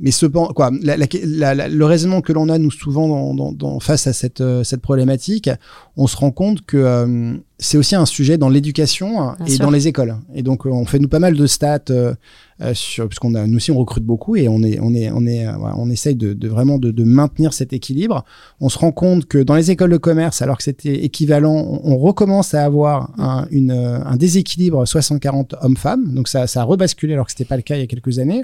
[0.00, 3.52] mais cependant, quoi, la, la, la, le raisonnement que l'on a nous souvent dans, dans,
[3.52, 5.50] dans, face à cette, euh, cette problématique,
[5.96, 9.64] on se rend compte que euh, c'est aussi un sujet dans l'éducation et sûr.
[9.64, 10.16] dans les écoles.
[10.34, 12.14] Et donc, on fait nous pas mal de stats euh,
[12.62, 15.26] euh sur, puisqu'on a, nous aussi, on recrute beaucoup et on est, on est, on
[15.26, 18.24] est, voilà, on essaye de, de vraiment de, de, maintenir cet équilibre.
[18.60, 21.92] On se rend compte que dans les écoles de commerce, alors que c'était équivalent, on,
[21.92, 26.14] on, recommence à avoir un, une, un déséquilibre 60-40 hommes-femmes.
[26.14, 28.18] Donc ça, ça a rebasculé alors que c'était pas le cas il y a quelques
[28.18, 28.42] années.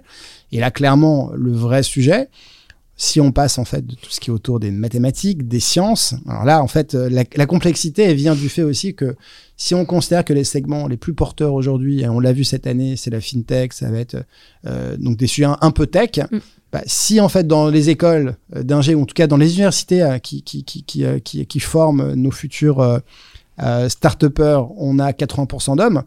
[0.52, 2.28] Et là, clairement, le vrai sujet,
[2.96, 6.14] si on passe en fait de tout ce qui est autour des mathématiques, des sciences,
[6.26, 9.16] alors là en fait la, la, complexité elle vient du fait aussi que
[9.56, 12.66] si on considère que les segments les plus porteurs aujourd'hui, et on l'a vu cette
[12.66, 14.16] année, c'est la fintech, ça va être
[14.66, 16.18] euh, donc des sujets un, peu tech.
[16.30, 16.38] Mm.
[16.72, 19.54] Bah, si en fait dans les écoles euh, d'ingé ou en tout cas dans les
[19.54, 22.98] universités euh, qui, qui, qui, qui, euh, qui, forment nos futurs euh,
[23.62, 26.02] euh, start-upers, on a 80% d'hommes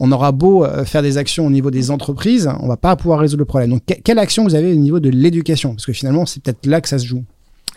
[0.00, 3.20] on aura beau euh, faire des actions au niveau des entreprises, on va pas pouvoir
[3.20, 3.70] résoudre le problème.
[3.70, 5.70] Donc, quelle action vous avez au niveau de l'éducation?
[5.70, 7.24] Parce que finalement, c'est peut-être là que ça se joue.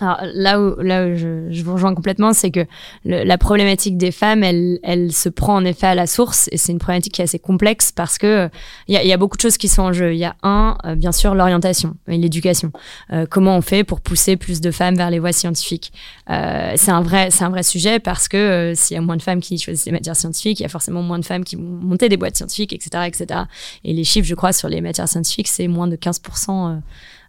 [0.02, 2.66] Alors là où, là où je, vous rejoins complètement, c'est que
[3.06, 6.80] la problématique des femmes, elle, se prend en effet à la source et c'est une
[6.80, 8.50] problématique qui est assez complexe parce que
[8.88, 10.14] il y a, beaucoup de choses qui sont en jeu.
[10.14, 12.72] Il y a un, euh, bien sûr, l'orientation et l'éducation.
[13.14, 15.94] Euh, comment on fait pour pousser plus de femmes vers les voies scientifiques?
[16.30, 19.22] Euh, C'est un vrai, c'est un vrai sujet parce que s'il y a moins de
[19.22, 21.62] femmes qui choisissent les matières scientifiques, il y a forcément moins de femmes qui vont
[21.64, 23.42] monter des boîtes scientifiques, etc., etc.
[23.84, 26.80] Et les chiffres, je crois, sur les matières scientifiques, c'est moins de 15% euh,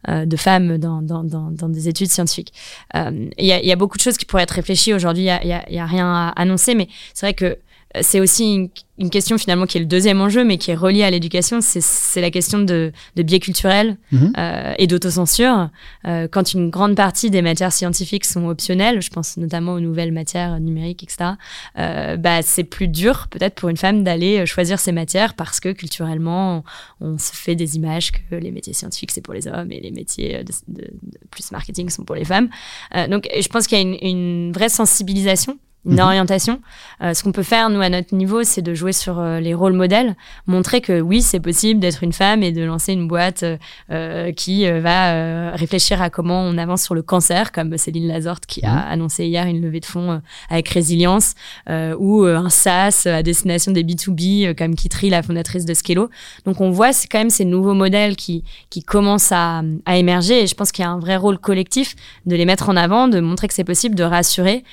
[0.08, 2.52] de femmes dans, dans, dans, dans, des études scientifiques.
[2.96, 5.22] Euh, il y, a, y, a, beaucoup de choses qui pourraient être réfléchies aujourd'hui.
[5.22, 7.58] Il n'y a, y a, rien à annoncer, mais c'est vrai que
[8.00, 11.02] c'est aussi une, une, question finalement qui est le deuxième enjeu, mais qui est reliée
[11.02, 14.26] à l'éducation, c'est la question de, de biais culturels mmh.
[14.38, 15.68] euh, et d'autocensure.
[16.06, 20.12] Euh, quand une grande partie des matières scientifiques sont optionnelles, je pense notamment aux nouvelles
[20.12, 21.32] matières numériques, etc.,
[21.78, 25.70] euh, bah, c'est plus dur peut-être pour une femme d'aller choisir ces matières parce que
[25.70, 26.64] culturellement,
[27.00, 29.80] on, on, se fait des images que les métiers scientifiques, c'est pour les hommes et
[29.80, 32.48] les métiers de, de, de plus marketing sont pour les femmes.
[32.94, 36.00] Euh, donc je pense qu'il y a une, une vraie sensibilisation une mmh.
[36.00, 36.60] orientation.
[37.02, 39.52] Euh, ce qu'on peut faire, nous, à notre niveau, c'est de jouer sur euh, les
[39.52, 40.16] rôles modèles,
[40.46, 43.44] montrer que oui, c'est possible d'être une femme et de lancer une boîte
[43.90, 48.06] euh, qui euh, va euh, réfléchir à comment on avance sur le cancer, comme Céline
[48.06, 48.68] Lazorte qui mmh.
[48.68, 51.34] a annoncé hier une levée de fonds avec Résilience,
[51.68, 56.10] ou un SaaS à destination des B2B, comme Kitri, la fondatrice de Skello.
[56.44, 60.42] Donc on voit c'est quand même ces nouveaux modèles qui, qui commencent à, à émerger
[60.42, 61.94] et je pense qu'il y a un vrai rôle collectif
[62.26, 64.64] de les mettre en avant, de montrer que c'est possible, de rassurer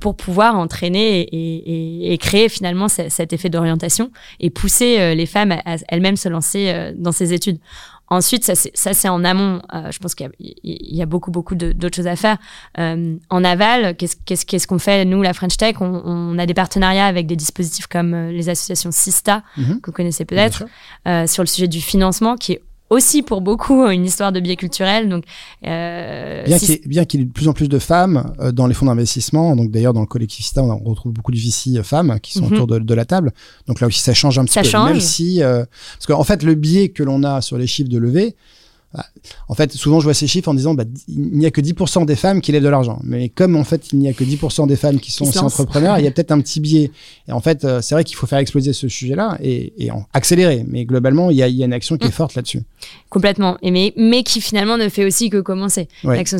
[0.00, 5.26] pour pouvoir entraîner et, et, et créer finalement cet effet d'orientation et pousser euh, les
[5.26, 7.58] femmes à, à elles-mêmes se lancer euh, dans ces études.
[8.10, 9.60] Ensuite, ça c'est, en amont.
[9.74, 10.32] Euh, je pense qu'il y a,
[10.64, 12.38] il y a beaucoup beaucoup d'autres choses à faire.
[12.78, 14.16] Euh, en aval, qu'est-ce,
[14.46, 15.76] qu'est-ce, qu'on fait nous, la French Tech?
[15.80, 19.80] On, on, a des partenariats avec des dispositifs comme les associations Sista mm-hmm.
[19.80, 20.64] que vous connaissez peut-être
[21.06, 24.56] euh, sur le sujet du financement, qui est aussi pour beaucoup une histoire de biais
[24.56, 25.08] culturel.
[25.08, 25.24] Donc,
[25.66, 28.74] euh, bien, si qu'il, y ait de plus en plus de femmes euh, dans les
[28.74, 32.32] fonds d'investissement, donc d'ailleurs dans le collectif Sista, on retrouve beaucoup de VC femmes qui
[32.32, 32.54] sont mm -hmm.
[32.54, 33.32] autour de, de, la table.
[33.66, 34.68] Donc là aussi, ça change un petit ça peu.
[34.68, 34.90] Change.
[34.90, 35.64] Même si, euh,
[35.96, 38.36] parce qu'en fait, le biais que l'on a sur les chiffres de levée,
[39.48, 42.06] en fait, souvent je vois ces chiffres en disant bah, il n'y a que 10%
[42.06, 43.00] des femmes qui lèvent de l'argent.
[43.04, 45.98] Mais comme en fait il n'y a que 10% des femmes qui sont aussi entrepreneurs,
[45.98, 46.90] il y a peut-être un petit biais.
[47.28, 50.06] Et en fait, euh, c'est vrai qu'il faut faire exploser ce sujet-là et, et en
[50.14, 50.64] accélérer.
[50.66, 52.12] Mais globalement, il y a, il y a une action qui est mm.
[52.12, 52.62] forte là-dessus.
[53.10, 53.58] Complètement.
[53.62, 55.88] Et mais, mais qui finalement ne fait aussi que commencer.
[56.04, 56.38] Une, action,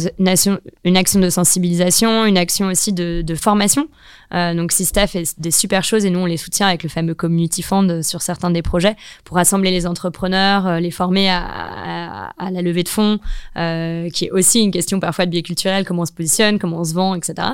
[0.85, 3.89] une, action, de sensibilisation, une action aussi de, de formation.
[4.35, 7.15] Euh, donc Sista fait des super choses et nous on les soutient avec le fameux
[7.15, 12.33] community fund sur certains des projets pour rassembler les entrepreneurs, euh, les former à, à,
[12.39, 13.19] à, la levée de fonds,
[13.57, 16.81] euh, qui est aussi une question parfois de biais culturel, comment on se positionne, comment
[16.81, 17.49] on se vend, etc.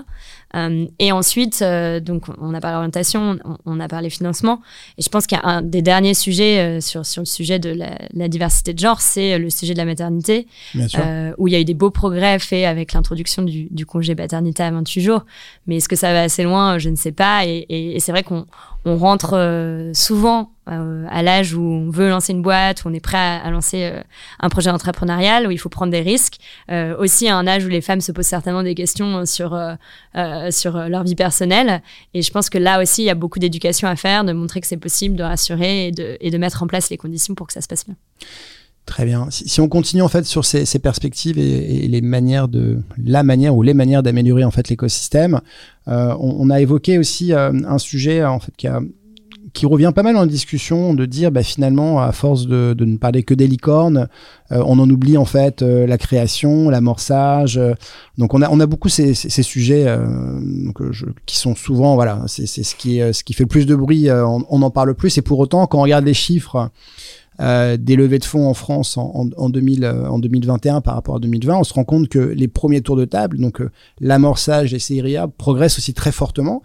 [0.54, 4.60] Euh, et ensuite, euh, donc on a parlé orientation, on, a parlé financement,
[4.98, 7.58] et je pense qu'il y a un des derniers sujets euh, sur, sur le sujet
[7.58, 10.46] de la, la diversité de genre, c'est le sujet de la maternité,
[11.38, 14.62] où il y a eu des beaux progrès faits avec l'introduction du, du, congé paternité
[14.62, 15.24] à 28 jours,
[15.66, 16.78] mais est-ce que ça va assez loin?
[16.78, 18.46] Je ne sais pas, et, et, et c'est vrai qu'on
[18.84, 22.92] on rentre euh, souvent euh, à l'âge où on veut lancer une boîte, où on
[22.92, 24.02] est prêt à, lancer euh,
[24.40, 26.38] un projet entrepreneurial, où il faut prendre des risques.
[26.98, 29.58] aussi à un âge où les femmes se posent certainement des questions sur,
[30.50, 31.82] sur leur vie personnelle.
[32.12, 34.60] Et je pense que là aussi, il y a beaucoup d'éducation à faire, de montrer
[34.60, 37.46] que c'est possible, de rassurer et de, et de mettre en place les conditions pour
[37.46, 37.96] que ça se passe bien.
[38.86, 39.28] Très bien.
[39.30, 43.22] Si, on continue en fait sur ces, ces perspectives et, et, les manières de la
[43.22, 45.40] manière ou les manières d'améliorer en fait l'écosystème,
[45.88, 48.80] euh, on, on, a évoqué aussi euh, un sujet en fait qui a
[49.54, 52.96] qui revient pas mal en discussion de dire bah, finalement à force de, de ne
[52.96, 54.08] parler que des licornes,
[54.50, 57.58] euh, on en oublie en fait euh, la création, l'amorçage.
[58.18, 59.86] donc on a on a beaucoup ces, ces, ces sujets
[60.42, 63.74] donc, je, qui sont souvent voilà c'est ce qui ce qui fait le plus de
[63.74, 64.10] bruit.
[64.10, 66.70] On, on, en parle plus et pour autant quand on regarde les chiffres
[67.40, 71.18] euh, des levées de fonds en France en, en, 2000, en 2021 par rapport à
[71.18, 73.70] 2020, on se rend compte que les premiers tours de table, donc euh,
[74.00, 76.62] l'amorçage et CIRIA, progressent aussi très fortement.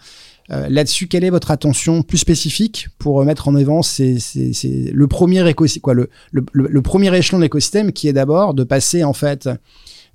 [0.51, 5.53] Euh, Là-dessus, quelle est votre attention plus spécifique pour mettre en avant c'est le premier
[5.55, 9.49] quoi, le, le, le, premier échelon de l'écosystème qui est d'abord de passer en fait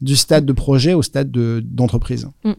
[0.00, 2.28] du stade de projet au stade d'entreprise?
[2.44, 2.52] Mm.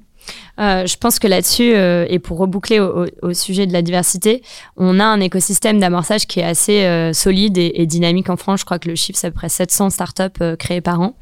[0.60, 4.42] Euh, je pense que là-dessus, euh, et pour reboucler au, sujet de la diversité,
[4.78, 8.62] on a un écosystème d'amorçage qui est assez euh, solide et, dynamique en France.
[8.62, 11.16] Je crois que le chiffre, c'est à peu près 700 startups créées par an.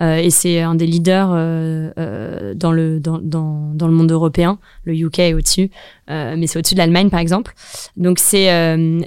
[0.00, 4.58] Et c'est un des leaders dans, le, dans, le monde européen.
[4.84, 5.70] Le UK est au-dessus,
[6.08, 7.54] mais c'est au-dessus de l'Allemagne, par exemple.
[7.96, 8.44] Donc c'est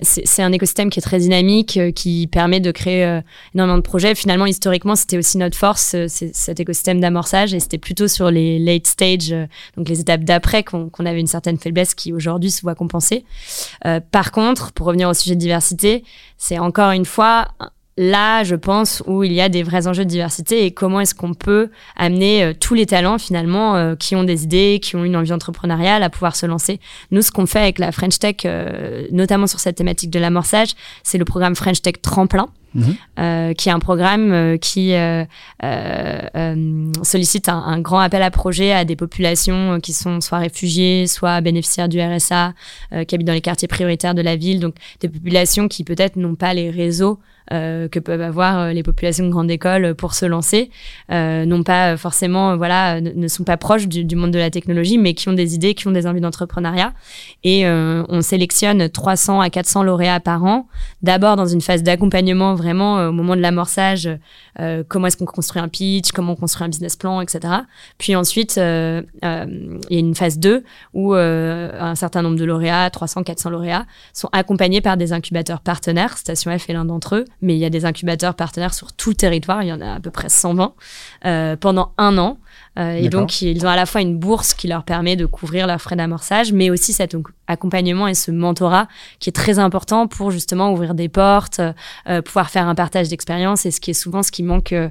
[0.02, 3.22] c'est un écosystème qui est très dynamique, qui permet de créer
[3.54, 4.16] énormément de projets.
[4.16, 8.88] Finalement, historiquement, c'était aussi notre force, cet écosystème d'amorçage, et c'était plutôt sur les late
[8.88, 12.76] stage euh, donc les étapes d'après, qu'on avait une certaine faiblesse qui aujourd'hui se voit
[12.76, 13.26] compensée.
[13.86, 16.04] Euh, par contre, pour revenir au sujet de diversité,
[16.38, 17.50] c'est encore une fois
[17.98, 21.16] là, je pense, où il y a des vrais enjeux de diversité et comment est-ce
[21.16, 25.04] qu'on peut amener euh, tous les talents finalement euh, qui ont des idées, qui ont
[25.04, 26.80] une envie entrepreneuriale à pouvoir se lancer.
[27.12, 30.70] Nous, ce qu'on fait avec la French Tech, euh, notamment sur cette thématique de l'amorçage,
[31.04, 32.48] c'est le programme French Tech Tremplin.
[32.74, 33.56] Mhm.
[33.56, 34.94] qui est un programme qui
[37.02, 41.40] sollicite un, un, grand appel à projet à des populations qui sont soit réfugiées, soit
[41.42, 42.54] bénéficiaires du RSA,
[43.08, 46.36] qui habitent dans les quartiers prioritaires de la ville, donc des populations qui peut-être n'ont
[46.36, 47.20] pas les réseaux
[47.54, 50.70] euh, que peuvent avoir euh, les populations de grande école pour se lancer,
[51.14, 54.98] euh, non pas forcément, voilà, ne, sont pas proches du, du, monde de la technologie,
[54.98, 56.94] mais qui ont des idées, qui ont des envies d'entrepreneuriat.
[57.46, 60.68] Et on sélectionne 300 à 400 lauréats par an,
[61.02, 64.10] d'abord dans une phase d'accompagnement vraiment au moment de l'amorçage,
[64.88, 67.54] comment est-ce qu'on construit un pitch, comment on construit un business plan, etc.
[67.98, 69.46] Puis ensuite, il y a
[69.90, 74.98] une phase 2 où un certain nombre de lauréats, 300, 400 lauréats, sont accompagnés par
[74.98, 76.18] des incubateurs partenaires.
[76.18, 79.10] Station F est l'un d'entre eux, mais il y a des incubateurs partenaires sur tout
[79.10, 80.74] le territoire, il y en a à peu près 120,
[81.26, 82.38] euh, pendant un an.
[82.78, 85.68] Euh, et donc, ils ont à la fois une bourse qui leur permet de couvrir
[85.68, 87.16] leurs frais d'amorçage, mais aussi cet
[87.48, 88.88] accompagnement et ce mentorat
[89.20, 91.62] qui est très important pour justement ouvrir des portes,
[92.08, 94.90] euh, pouvoir faire un partage d'expérience, et ce qui est souvent ce qui manque euh,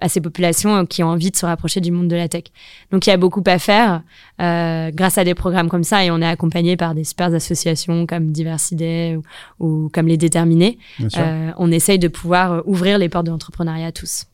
[0.00, 2.44] à ces populations qui ont envie de se rapprocher du monde de la tech.
[2.90, 4.02] Donc, il y a beaucoup à faire
[4.40, 8.06] euh, grâce à des programmes comme ça, et on est accompagné par des super associations
[8.06, 9.22] comme Diversité ou,
[9.58, 10.78] ou comme les Déterminés.
[11.16, 14.26] Euh, on essaye de pouvoir ouvrir les portes de l'entrepreneuriat à tous.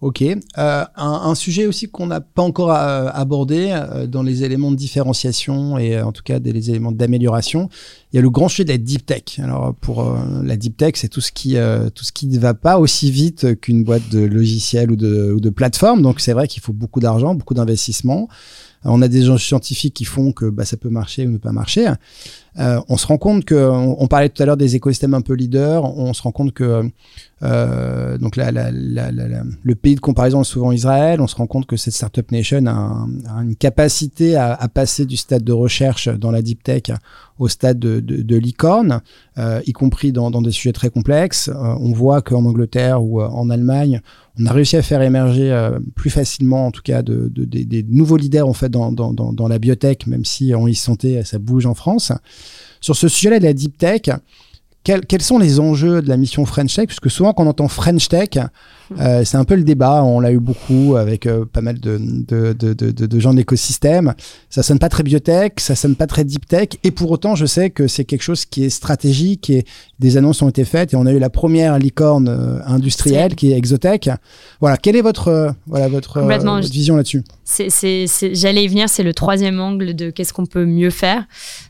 [0.00, 0.22] Ok.
[0.22, 4.70] Euh, un, un, sujet aussi qu'on n'a pas encore euh, abordé euh, dans les éléments
[4.70, 7.68] de différenciation et euh, en tout cas des les éléments d'amélioration,
[8.10, 9.38] il y a le grand sujet de deep tech.
[9.38, 11.56] Alors pour la deep tech, c'est tout ce qui
[11.94, 15.40] tout ce qui ne va pas aussi vite qu'une boîte de logiciels ou de, ou
[15.40, 16.00] de plateforme.
[16.00, 18.28] Donc c'est vrai qu'il faut beaucoup d'argent, beaucoup d'investissement.
[18.84, 21.52] On a des gens scientifiques qui font que bah, ça peut marcher ou ne pas
[21.52, 21.92] marcher.
[22.58, 25.34] Euh, on se rend compte que, on, parlait tout à l'heure des écosystèmes un peu
[25.34, 26.90] leaders, on se rend compte que
[27.42, 31.20] euh, donc le pays de comparaison est souvent Israël.
[31.20, 33.06] On se rend compte que cette startup nation a,
[33.42, 36.82] une capacité à, passer du stade de recherche dans la deep tech
[37.38, 39.00] au stade de, de, licorne,
[39.38, 41.50] y compris dans, des sujets très complexes.
[41.54, 44.02] on voit qu'en Angleterre ou en Allemagne,
[44.38, 48.46] on a réussi à faire émerger plus facilement, en tout cas, de, des nouveaux leaders
[48.46, 51.74] en fait dans, dans, dans, la biotech, même si on y sentait ça bouge en
[51.74, 52.12] France.
[52.80, 54.02] Sur ce sujet-là de la deep tech,
[54.82, 56.86] quels, sont les enjeux de la mission French Tech?
[56.86, 58.30] Puisque souvent, quand on entend French Tech,
[58.98, 60.02] euh, c'est un peu le débat.
[60.02, 64.14] On l'a eu beaucoup avec euh, pas mal de, de, de, de, de gens d'écosystème.
[64.48, 66.70] Ça sonne pas très biotech, ça sonne pas très deep tech.
[66.84, 69.64] Et pour autant, je sais que c'est quelque chose qui est stratégique et
[69.98, 70.92] des annonces ont été faites.
[70.92, 74.10] Et on a eu la première licorne euh, industrielle qui est Exotech.
[74.60, 74.76] Voilà.
[74.76, 77.22] Quelle est votre, voilà, votre, votre vision là-dessus?
[77.46, 78.88] J'allais y venir.
[78.88, 81.24] C'est le troisième angle de qu'est-ce qu'on peut mieux faire.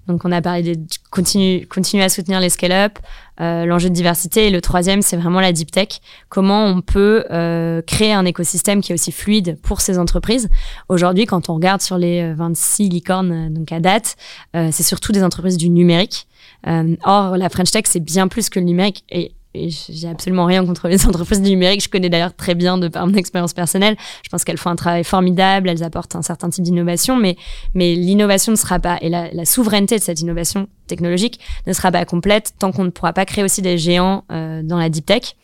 [0.09, 2.99] Donc, on a parlé de continuer, continuer à soutenir les scale-up,
[3.41, 4.47] euh, l'enjeu de diversité.
[4.47, 6.01] Et le troisième, c'est vraiment la deep tech.
[6.29, 10.49] Comment on peut euh, créer un écosystème qui est aussi fluide pour ces entreprises.
[10.89, 14.17] Aujourd'hui, quand on regarde sur les 26 euh, licornes donc à date,
[14.55, 16.27] c'est surtout des entreprises du numérique.
[16.67, 19.05] or, la French Tech, c'est bien plus que le numérique.
[19.11, 21.83] Et j'ai absolument rien contre les entreprises du numérique.
[21.83, 23.97] Je connais d'ailleurs très bien de par mon expérience personnelle.
[24.25, 27.37] Je pense qu'elles font un travail formidable, elles apportent un certain type d'innovation, mais,
[27.75, 31.91] mais l'innovation ne sera pas, et la, la, souveraineté de cette innovation technologique ne sera
[31.91, 35.07] pas complète tant qu'on ne pourra pas créer aussi des géants euh, dans la deep
[35.07, 35.35] tech.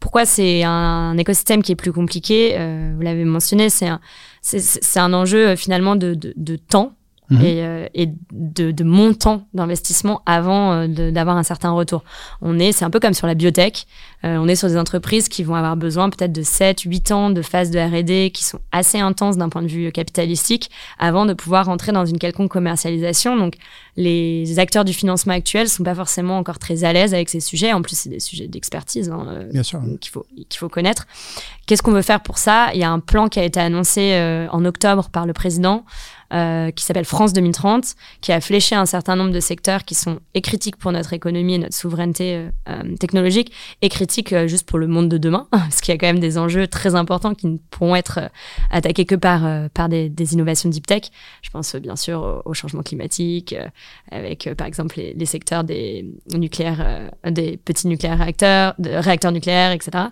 [0.00, 2.54] Pourquoi c'est un, écosystème qui est plus compliqué?
[2.58, 4.00] Euh, Vous l'avez mentionné, c'est un,
[4.42, 6.94] c'est, un enjeu euh, finalement de, de, de temps
[7.32, 7.44] Mhm.
[7.44, 12.04] et, euh, et, de, de montant d'investissement avant euh, d'avoir un certain retour.
[12.42, 13.86] On est, c'est un peu comme sur la biotech,
[14.24, 17.30] euh, on est sur des entreprises qui vont avoir besoin peut-être de 7, 8 ans
[17.30, 21.32] de phase de R&D qui sont assez intenses d'un point de vue capitalistique avant de
[21.32, 23.36] pouvoir rentrer dans une quelconque commercialisation.
[23.36, 23.54] Donc
[23.96, 27.72] les acteurs du financement actuel sont pas forcément encore très à l'aise avec ces sujets.
[27.72, 29.46] En plus, c'est des sujets d'expertise hein,
[30.00, 31.06] qu'il faut qu'il faut connaître.
[31.66, 32.70] Qu'est-ce qu'on veut faire pour ça?
[32.74, 35.84] Il y a un plan qui a été annoncé en octobre par le président.
[36.32, 40.20] Euh, qui s'appelle France 2030, qui a fléché un certain nombre de secteurs qui sont
[40.32, 44.78] et critiques pour notre économie et notre souveraineté euh, euh, technologique, et critiques juste pour
[44.78, 47.48] le monde de demain, parce qu'il y a quand même des enjeux très importants qui
[47.48, 48.30] ne pourront être
[48.70, 49.42] attaqués que par,
[49.74, 51.02] par des, des, innovations deep tech.
[51.42, 53.54] Je pense bien sûr au, changement climatique,
[54.10, 60.04] avec par exemple les, secteurs des nucléaires, des petits nucléaires réacteurs, réacteurs nucléaires, etc.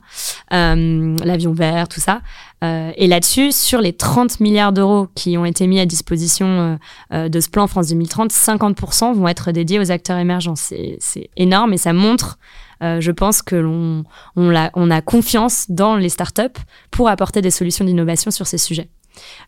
[0.50, 2.20] L'avion vert, tout ça.
[2.62, 6.76] Et là-dessus, sur les 30 milliards d'euros qui ont été mis à disposition euh,
[7.12, 10.54] euh, de ce plan France 2030, 50% vont être dédiés aux acteurs émergents.
[10.56, 10.98] C'est
[11.36, 12.38] énorme et ça montre
[12.82, 14.04] je pense que l'on
[14.36, 16.58] on, on, a confiance dans les startups
[16.90, 18.88] pour apporter des solutions d'innovation sur ces sujets.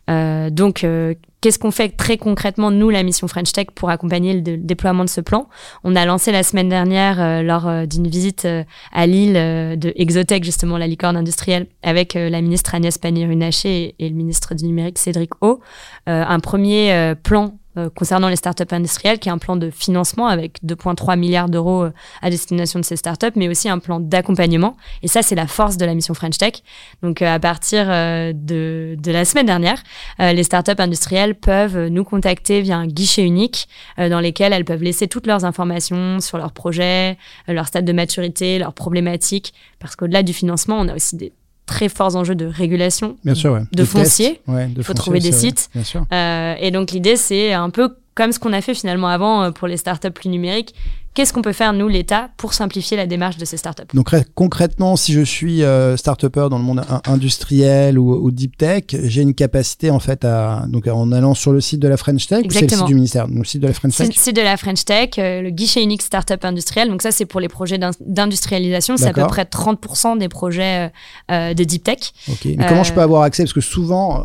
[0.09, 4.33] Euh, donc, euh, qu'est-ce qu'on fait très concrètement, nous, la mission French Tech, pour accompagner
[4.33, 5.47] le, déploiement de ce plan?
[5.83, 8.47] On a lancé la semaine dernière, euh, lors d'une visite
[8.91, 14.15] à Lille de Exotech, justement, la licorne industrielle, avec la ministre Agnès Pannier-Runacher et, le
[14.15, 15.59] ministre du numérique Cédric O,
[16.07, 20.63] un premier plan euh, concernant les startups industrielles, qui est un plan de financement avec
[20.63, 24.77] 2,3 milliards d'euros euh, à destination de ces startups, mais aussi un plan d'accompagnement.
[25.01, 26.53] Et ça, c'est la force de la mission French Tech.
[27.01, 29.81] Donc, euh, à partir de, de, la semaine dernière,
[30.19, 35.07] les startups industrielles peuvent nous contacter via un guichet unique dans lequel elles peuvent laisser
[35.07, 40.33] toutes leurs informations sur leurs projets, leur stade de maturité, leurs problématiques, parce qu'au-delà du
[40.33, 41.33] financement, on a aussi des
[41.65, 44.41] très forts enjeux de régulation, bien sûr, de, foncier.
[44.47, 45.69] Il faut trouver des sites.
[46.11, 49.51] Euh, et donc l'idée, c'est un peu comme ce qu'on a fait finalement avant euh,
[49.51, 50.75] pour les startups plus numériques,
[51.13, 53.83] Qu'est-ce qu'on peut faire, nous, l'État, pour simplifier la démarche de ces startups?
[53.93, 59.21] Donc concrètement, si je suis euh, start-upper dans le monde industriel ou, deep tech, j'ai
[59.21, 62.43] une capacité en fait à donc en allant sur le site de la French Tech,
[62.49, 64.07] c'est le site du ministère, donc le site de la French Tech.
[64.07, 66.89] Le site de la French Tech, euh, le guichet unique startup industriel.
[66.89, 68.97] Donc ça, c'est pour les projets d'industrialisation.
[68.97, 70.91] C'est à peu près 30% des projets
[71.31, 72.13] euh, de deep tech.
[72.29, 72.45] Ok.
[72.57, 73.43] Mais comment je peux avoir accès?
[73.43, 74.23] Parce que souvent,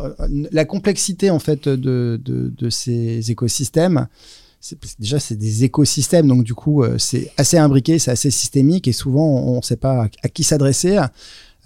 [0.51, 4.07] la complexité en fait de, de, de ces écosystèmes
[4.99, 8.91] déjà c'est des écosystèmes, donc du coup euh, c'est assez imbriqué, c'est assez systémique et
[8.91, 10.99] souvent on ne sait pas à, qui s'adresser.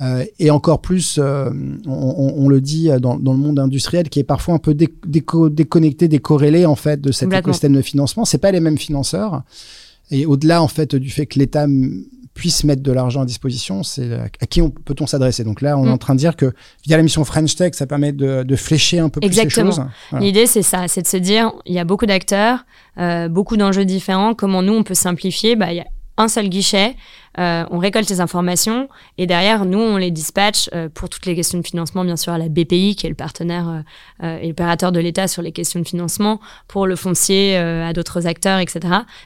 [0.02, 1.52] Euh, et encore plus, euh,
[1.86, 6.76] on, le dit dans, le monde industriel, qui est parfois un peu déconnecté, décorrélé en
[6.76, 8.26] fait de cet écosystème de financement.
[8.26, 9.44] C'est pas les mêmes financeurs.
[10.10, 11.68] Et au-delà en fait du fait que l'État
[12.34, 15.90] puisse mettre de l'argent à disposition, c'est à qui peut-on s'adresser Donc là, on est
[15.90, 15.94] mm.
[15.94, 16.54] en train de dire que
[16.86, 19.82] via la mission French Tech, ça permet de, flécher un peu plus les choses.
[20.20, 22.66] L'idée, c'est ça, c'est de se dire, il y a beaucoup d'acteurs,
[22.98, 24.34] euh, beaucoup d'enjeux différents.
[24.34, 25.56] Comment nous, on peut simplifier?
[25.56, 25.86] Bah, Il y a
[26.18, 26.96] un seul guichet,
[27.40, 31.36] euh, on récolte les informations et derrière, nous, on les dispatche euh, pour toutes les
[31.36, 33.84] questions de financement, bien sûr, à la BPI, qui est le partenaire
[34.22, 38.60] et l'opérateur de l'État sur les questions de financement, pour le foncier, à d'autres acteurs,
[38.60, 38.82] etc.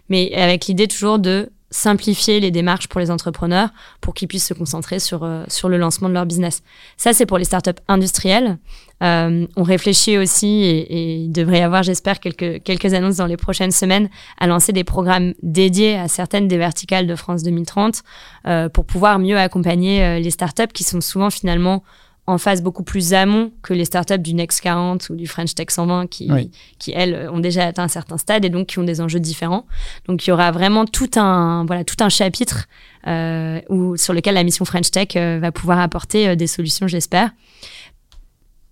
[0.10, 4.54] Mais avec l'idée toujours de simplifier les démarches pour les entrepreneurs pour qu'ils puissent se
[4.54, 6.64] concentrer sur, euh, sur le lancement de leur business.
[6.96, 8.58] Ça, c'est pour les startups industrielles.
[9.04, 13.38] Euh, on réfléchit aussi, et, il devrait y avoir, j'espère, quelques, quelques annonces dans les
[13.38, 18.02] prochaines semaines, à lancer des programmes dédiés à certaines des verticales de France 2030
[18.48, 21.84] euh, pour pouvoir mieux accompagner les startups qui sont souvent finalement
[22.28, 25.68] en phase beaucoup plus amont que les startups du Next 40 ou du French Tech
[25.70, 26.30] 120 qui,
[26.78, 29.66] qui elles ont déjà atteint un certain stade et donc qui ont des enjeux différents.
[30.08, 32.68] Donc il y aura vraiment tout un voilà tout un chapitre
[33.08, 36.88] euh, où, sur lequel la mission French Tech euh, va pouvoir apporter euh, des solutions,
[36.88, 37.32] j'espère.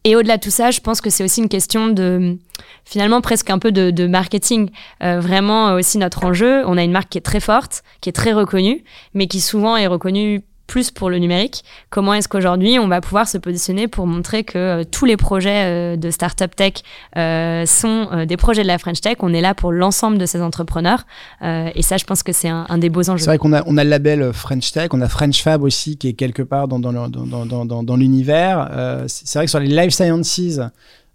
[0.03, 2.37] Et au-delà de tout ça, je pense que c'est aussi une question de
[2.83, 4.69] finalement presque un peu de, de marketing.
[5.01, 8.13] Euh, vraiment aussi notre enjeu, on a une marque qui est très forte, qui est
[8.13, 8.83] très reconnue,
[9.13, 11.63] mais qui souvent est reconnue plus pour le numérique.
[11.89, 15.63] Comment est-ce qu'aujourd'hui on va pouvoir se positionner pour montrer que euh, tous les projets
[15.65, 16.73] euh, de Startup Tech
[17.17, 20.41] euh, sont des projets de la French Tech On est là pour l'ensemble de ces
[20.41, 21.05] entrepreneurs.
[21.41, 23.23] et ça, je pense que c'est un, des beaux enjeux.
[23.23, 25.97] C'est vrai qu'on a, on a le label French Tech, on a French Fab aussi
[25.97, 28.69] qui est quelque part dans, dans, dans, dans, dans l'univers.
[29.07, 30.39] c'est vrai que sur les life sciences,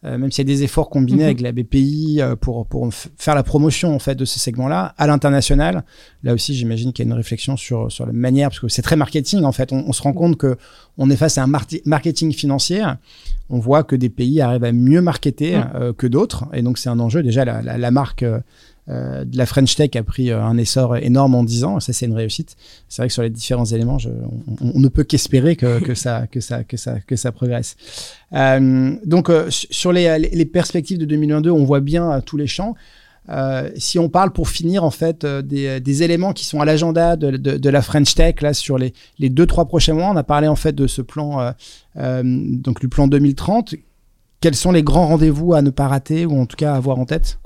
[0.05, 1.25] euh, même s'il y a des efforts combinés mhm.
[1.25, 5.07] avec la BPI euh, pour, pour faire la promotion en fait de ce segment-là à
[5.07, 5.85] l'international.
[6.23, 8.83] Là aussi, j'imagine qu'il y a une réflexion sur, sur la manière, parce que c'est
[8.83, 9.73] très marketing en fait.
[9.73, 10.57] On, on, se rend compte que
[10.97, 11.53] on est face à un
[11.85, 12.83] marketing financier.
[13.51, 16.89] On voit que des pays arrivent à mieux marketer euh, que d'autres, et donc c'est
[16.89, 17.23] un enjeu.
[17.23, 18.25] Déjà, la, la, la marque
[18.91, 21.81] euh, la French Tech a pris euh, un essor énorme en 10 ans.
[21.81, 22.57] Ça, c'est une réussite.
[22.89, 23.99] C'est vrai que sur les différents éléments,
[24.61, 26.27] on, ne peut qu'espérer que ça
[27.33, 27.77] progresse.
[28.33, 32.75] Euh, donc, sur les, perspectives de 2022, on voit bien tous les champs.
[33.77, 37.83] si on parle pour finir en fait des, éléments qui sont à l'agenda de, la
[37.83, 40.75] French Tech là sur les, les deux trois prochains mois, on a parlé en fait
[40.75, 41.53] de ce plan
[41.95, 43.75] donc du plan 2030.
[44.41, 46.99] Quels sont les grands rendez-vous à ne pas rater ou en tout cas à avoir
[46.99, 47.39] en tête?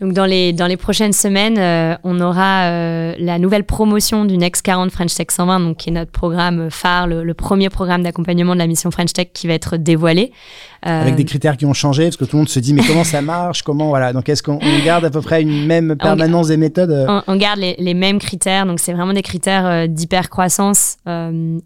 [0.00, 4.38] Donc dans les, dans les prochaines semaines, euh, on aura euh, la nouvelle promotion du
[4.38, 8.04] Next 40 French Tech 120, donc qui est notre programme phare, le, le premier programme
[8.04, 10.30] d'accompagnement de la mission French Tech qui va être dévoilé.
[10.82, 12.84] Avec des euh, critères qui ont changé, parce que tout le monde se dit mais
[12.86, 14.12] comment ça marche, comment voilà.
[14.12, 17.58] Donc est-ce qu'on garde à peu près une même permanence des méthodes on, on, garde
[17.58, 20.98] les, les, mêmes critères, donc c'est vraiment des critères d'hypercroissance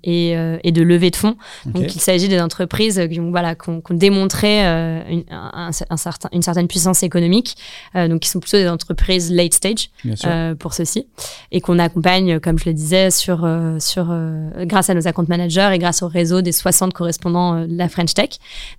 [0.03, 0.31] et,
[0.65, 1.37] et de levée de fonds.
[1.67, 6.31] Donc il s'agit des entreprises qui ont voilà qui ont, démontré une, un, un certain,
[6.33, 7.57] une certaine puissance économique.
[7.95, 9.91] donc qui sont plutôt des entreprises late stage
[10.25, 11.07] euh, pour ceci,
[11.51, 15.27] et qu'on accompagne, comme je le disais, sur, euh, sur, euh, grâce à nos account
[15.29, 18.31] managers et grâce au réseau des 60 correspondants de la French Tech.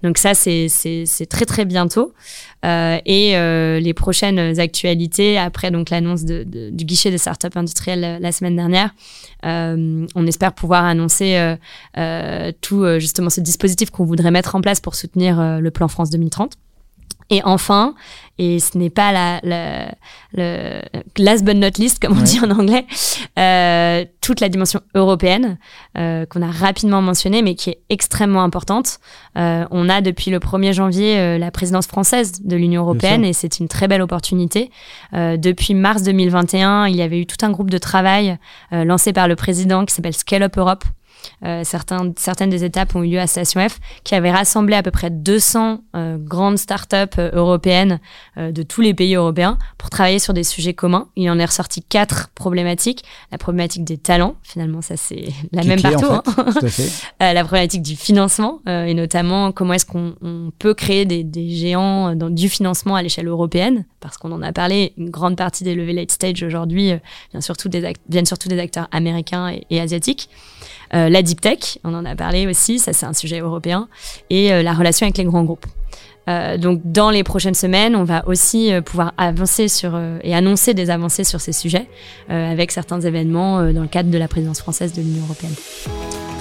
[0.02, 0.70] Donc ça, c'est
[1.30, 2.14] très très bientôt.
[2.64, 3.34] et
[3.80, 8.96] les prochaines actualités, après donc l'annonce de, du guichet des startups industrielles la semaine dernière,
[9.44, 11.56] on espère pouvoir annoncer
[12.62, 16.54] tout justement ce dispositif qu'on voudrait mettre en place pour soutenir le plan France 2030.
[17.30, 17.96] Et enfin,
[18.40, 19.92] et ce n'est pas la,
[21.18, 22.86] last but not least, comme on dit en anglais,
[23.38, 25.58] euh, toute la dimension européenne
[25.98, 29.00] euh, qu'on a rapidement mentionnée, mais qui est extrêmement importante.
[29.38, 33.34] Euh, on a depuis le 1er janvier euh, la présidence française de l'Union européenne et
[33.34, 34.72] c'est une très belle opportunité.
[35.14, 38.38] Euh, depuis mars 2021, il y avait eu tout un groupe de travail
[38.72, 40.86] euh, lancé par le président qui s'appelle Scale Up Europe,
[41.44, 44.84] euh, certains, certaines des étapes ont eu lieu à Station F, qui avait rassemblé à
[44.84, 48.00] peu près 200 euh, grandes startups euh, européennes
[48.38, 51.08] de tous les pays européens pour travailler sur des sujets communs.
[51.16, 53.04] Il en est ressorti quatre problématiques.
[53.32, 56.06] La problématique des talents, finalement, ça c'est la même partout.
[56.06, 56.22] En
[56.70, 56.92] fait.
[57.20, 57.34] hein.
[57.34, 60.16] la problématique du financement, et notamment comment est-ce qu'on
[60.58, 64.52] peut créer des, des géants dans, du financement à l'échelle européenne, parce qu'on en a
[64.52, 66.94] parlé, une grande partie des levées late stage aujourd'hui
[67.32, 70.30] viennent surtout des, viennent surtout des acteurs américains et, et asiatiques.
[70.94, 73.88] Euh, la deep tech, on en a parlé aussi, ça c'est un sujet européen,
[74.30, 75.66] et euh, la relation avec les grands groupes.
[76.30, 80.90] Euh, donc dans les prochaines semaines, on va aussi pouvoir avancer sur et annoncer des
[80.90, 81.88] avancées sur ces sujets
[82.30, 85.56] avec certains événements dans le cadre de la présidence française de l'Union européenne.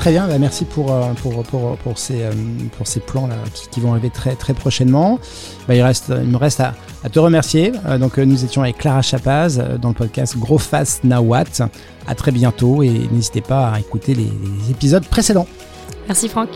[0.02, 2.32] Très bien, bah, merci pour, euh, pour, pour, pour, ces, euh,
[2.76, 3.28] pour ces plans
[3.70, 5.20] qui, vont arriver très, très prochainement.
[5.68, 6.74] Bah, il, reste, il me reste à,
[7.08, 7.70] te remercier.
[7.86, 11.68] Euh, donc, nous étions avec Clara Chapaz dans le podcast Gros Fast Nawat.
[12.08, 15.46] À très bientôt et n'hésitez pas à écouter les épisodes précédents.
[16.08, 16.48] Merci Franck.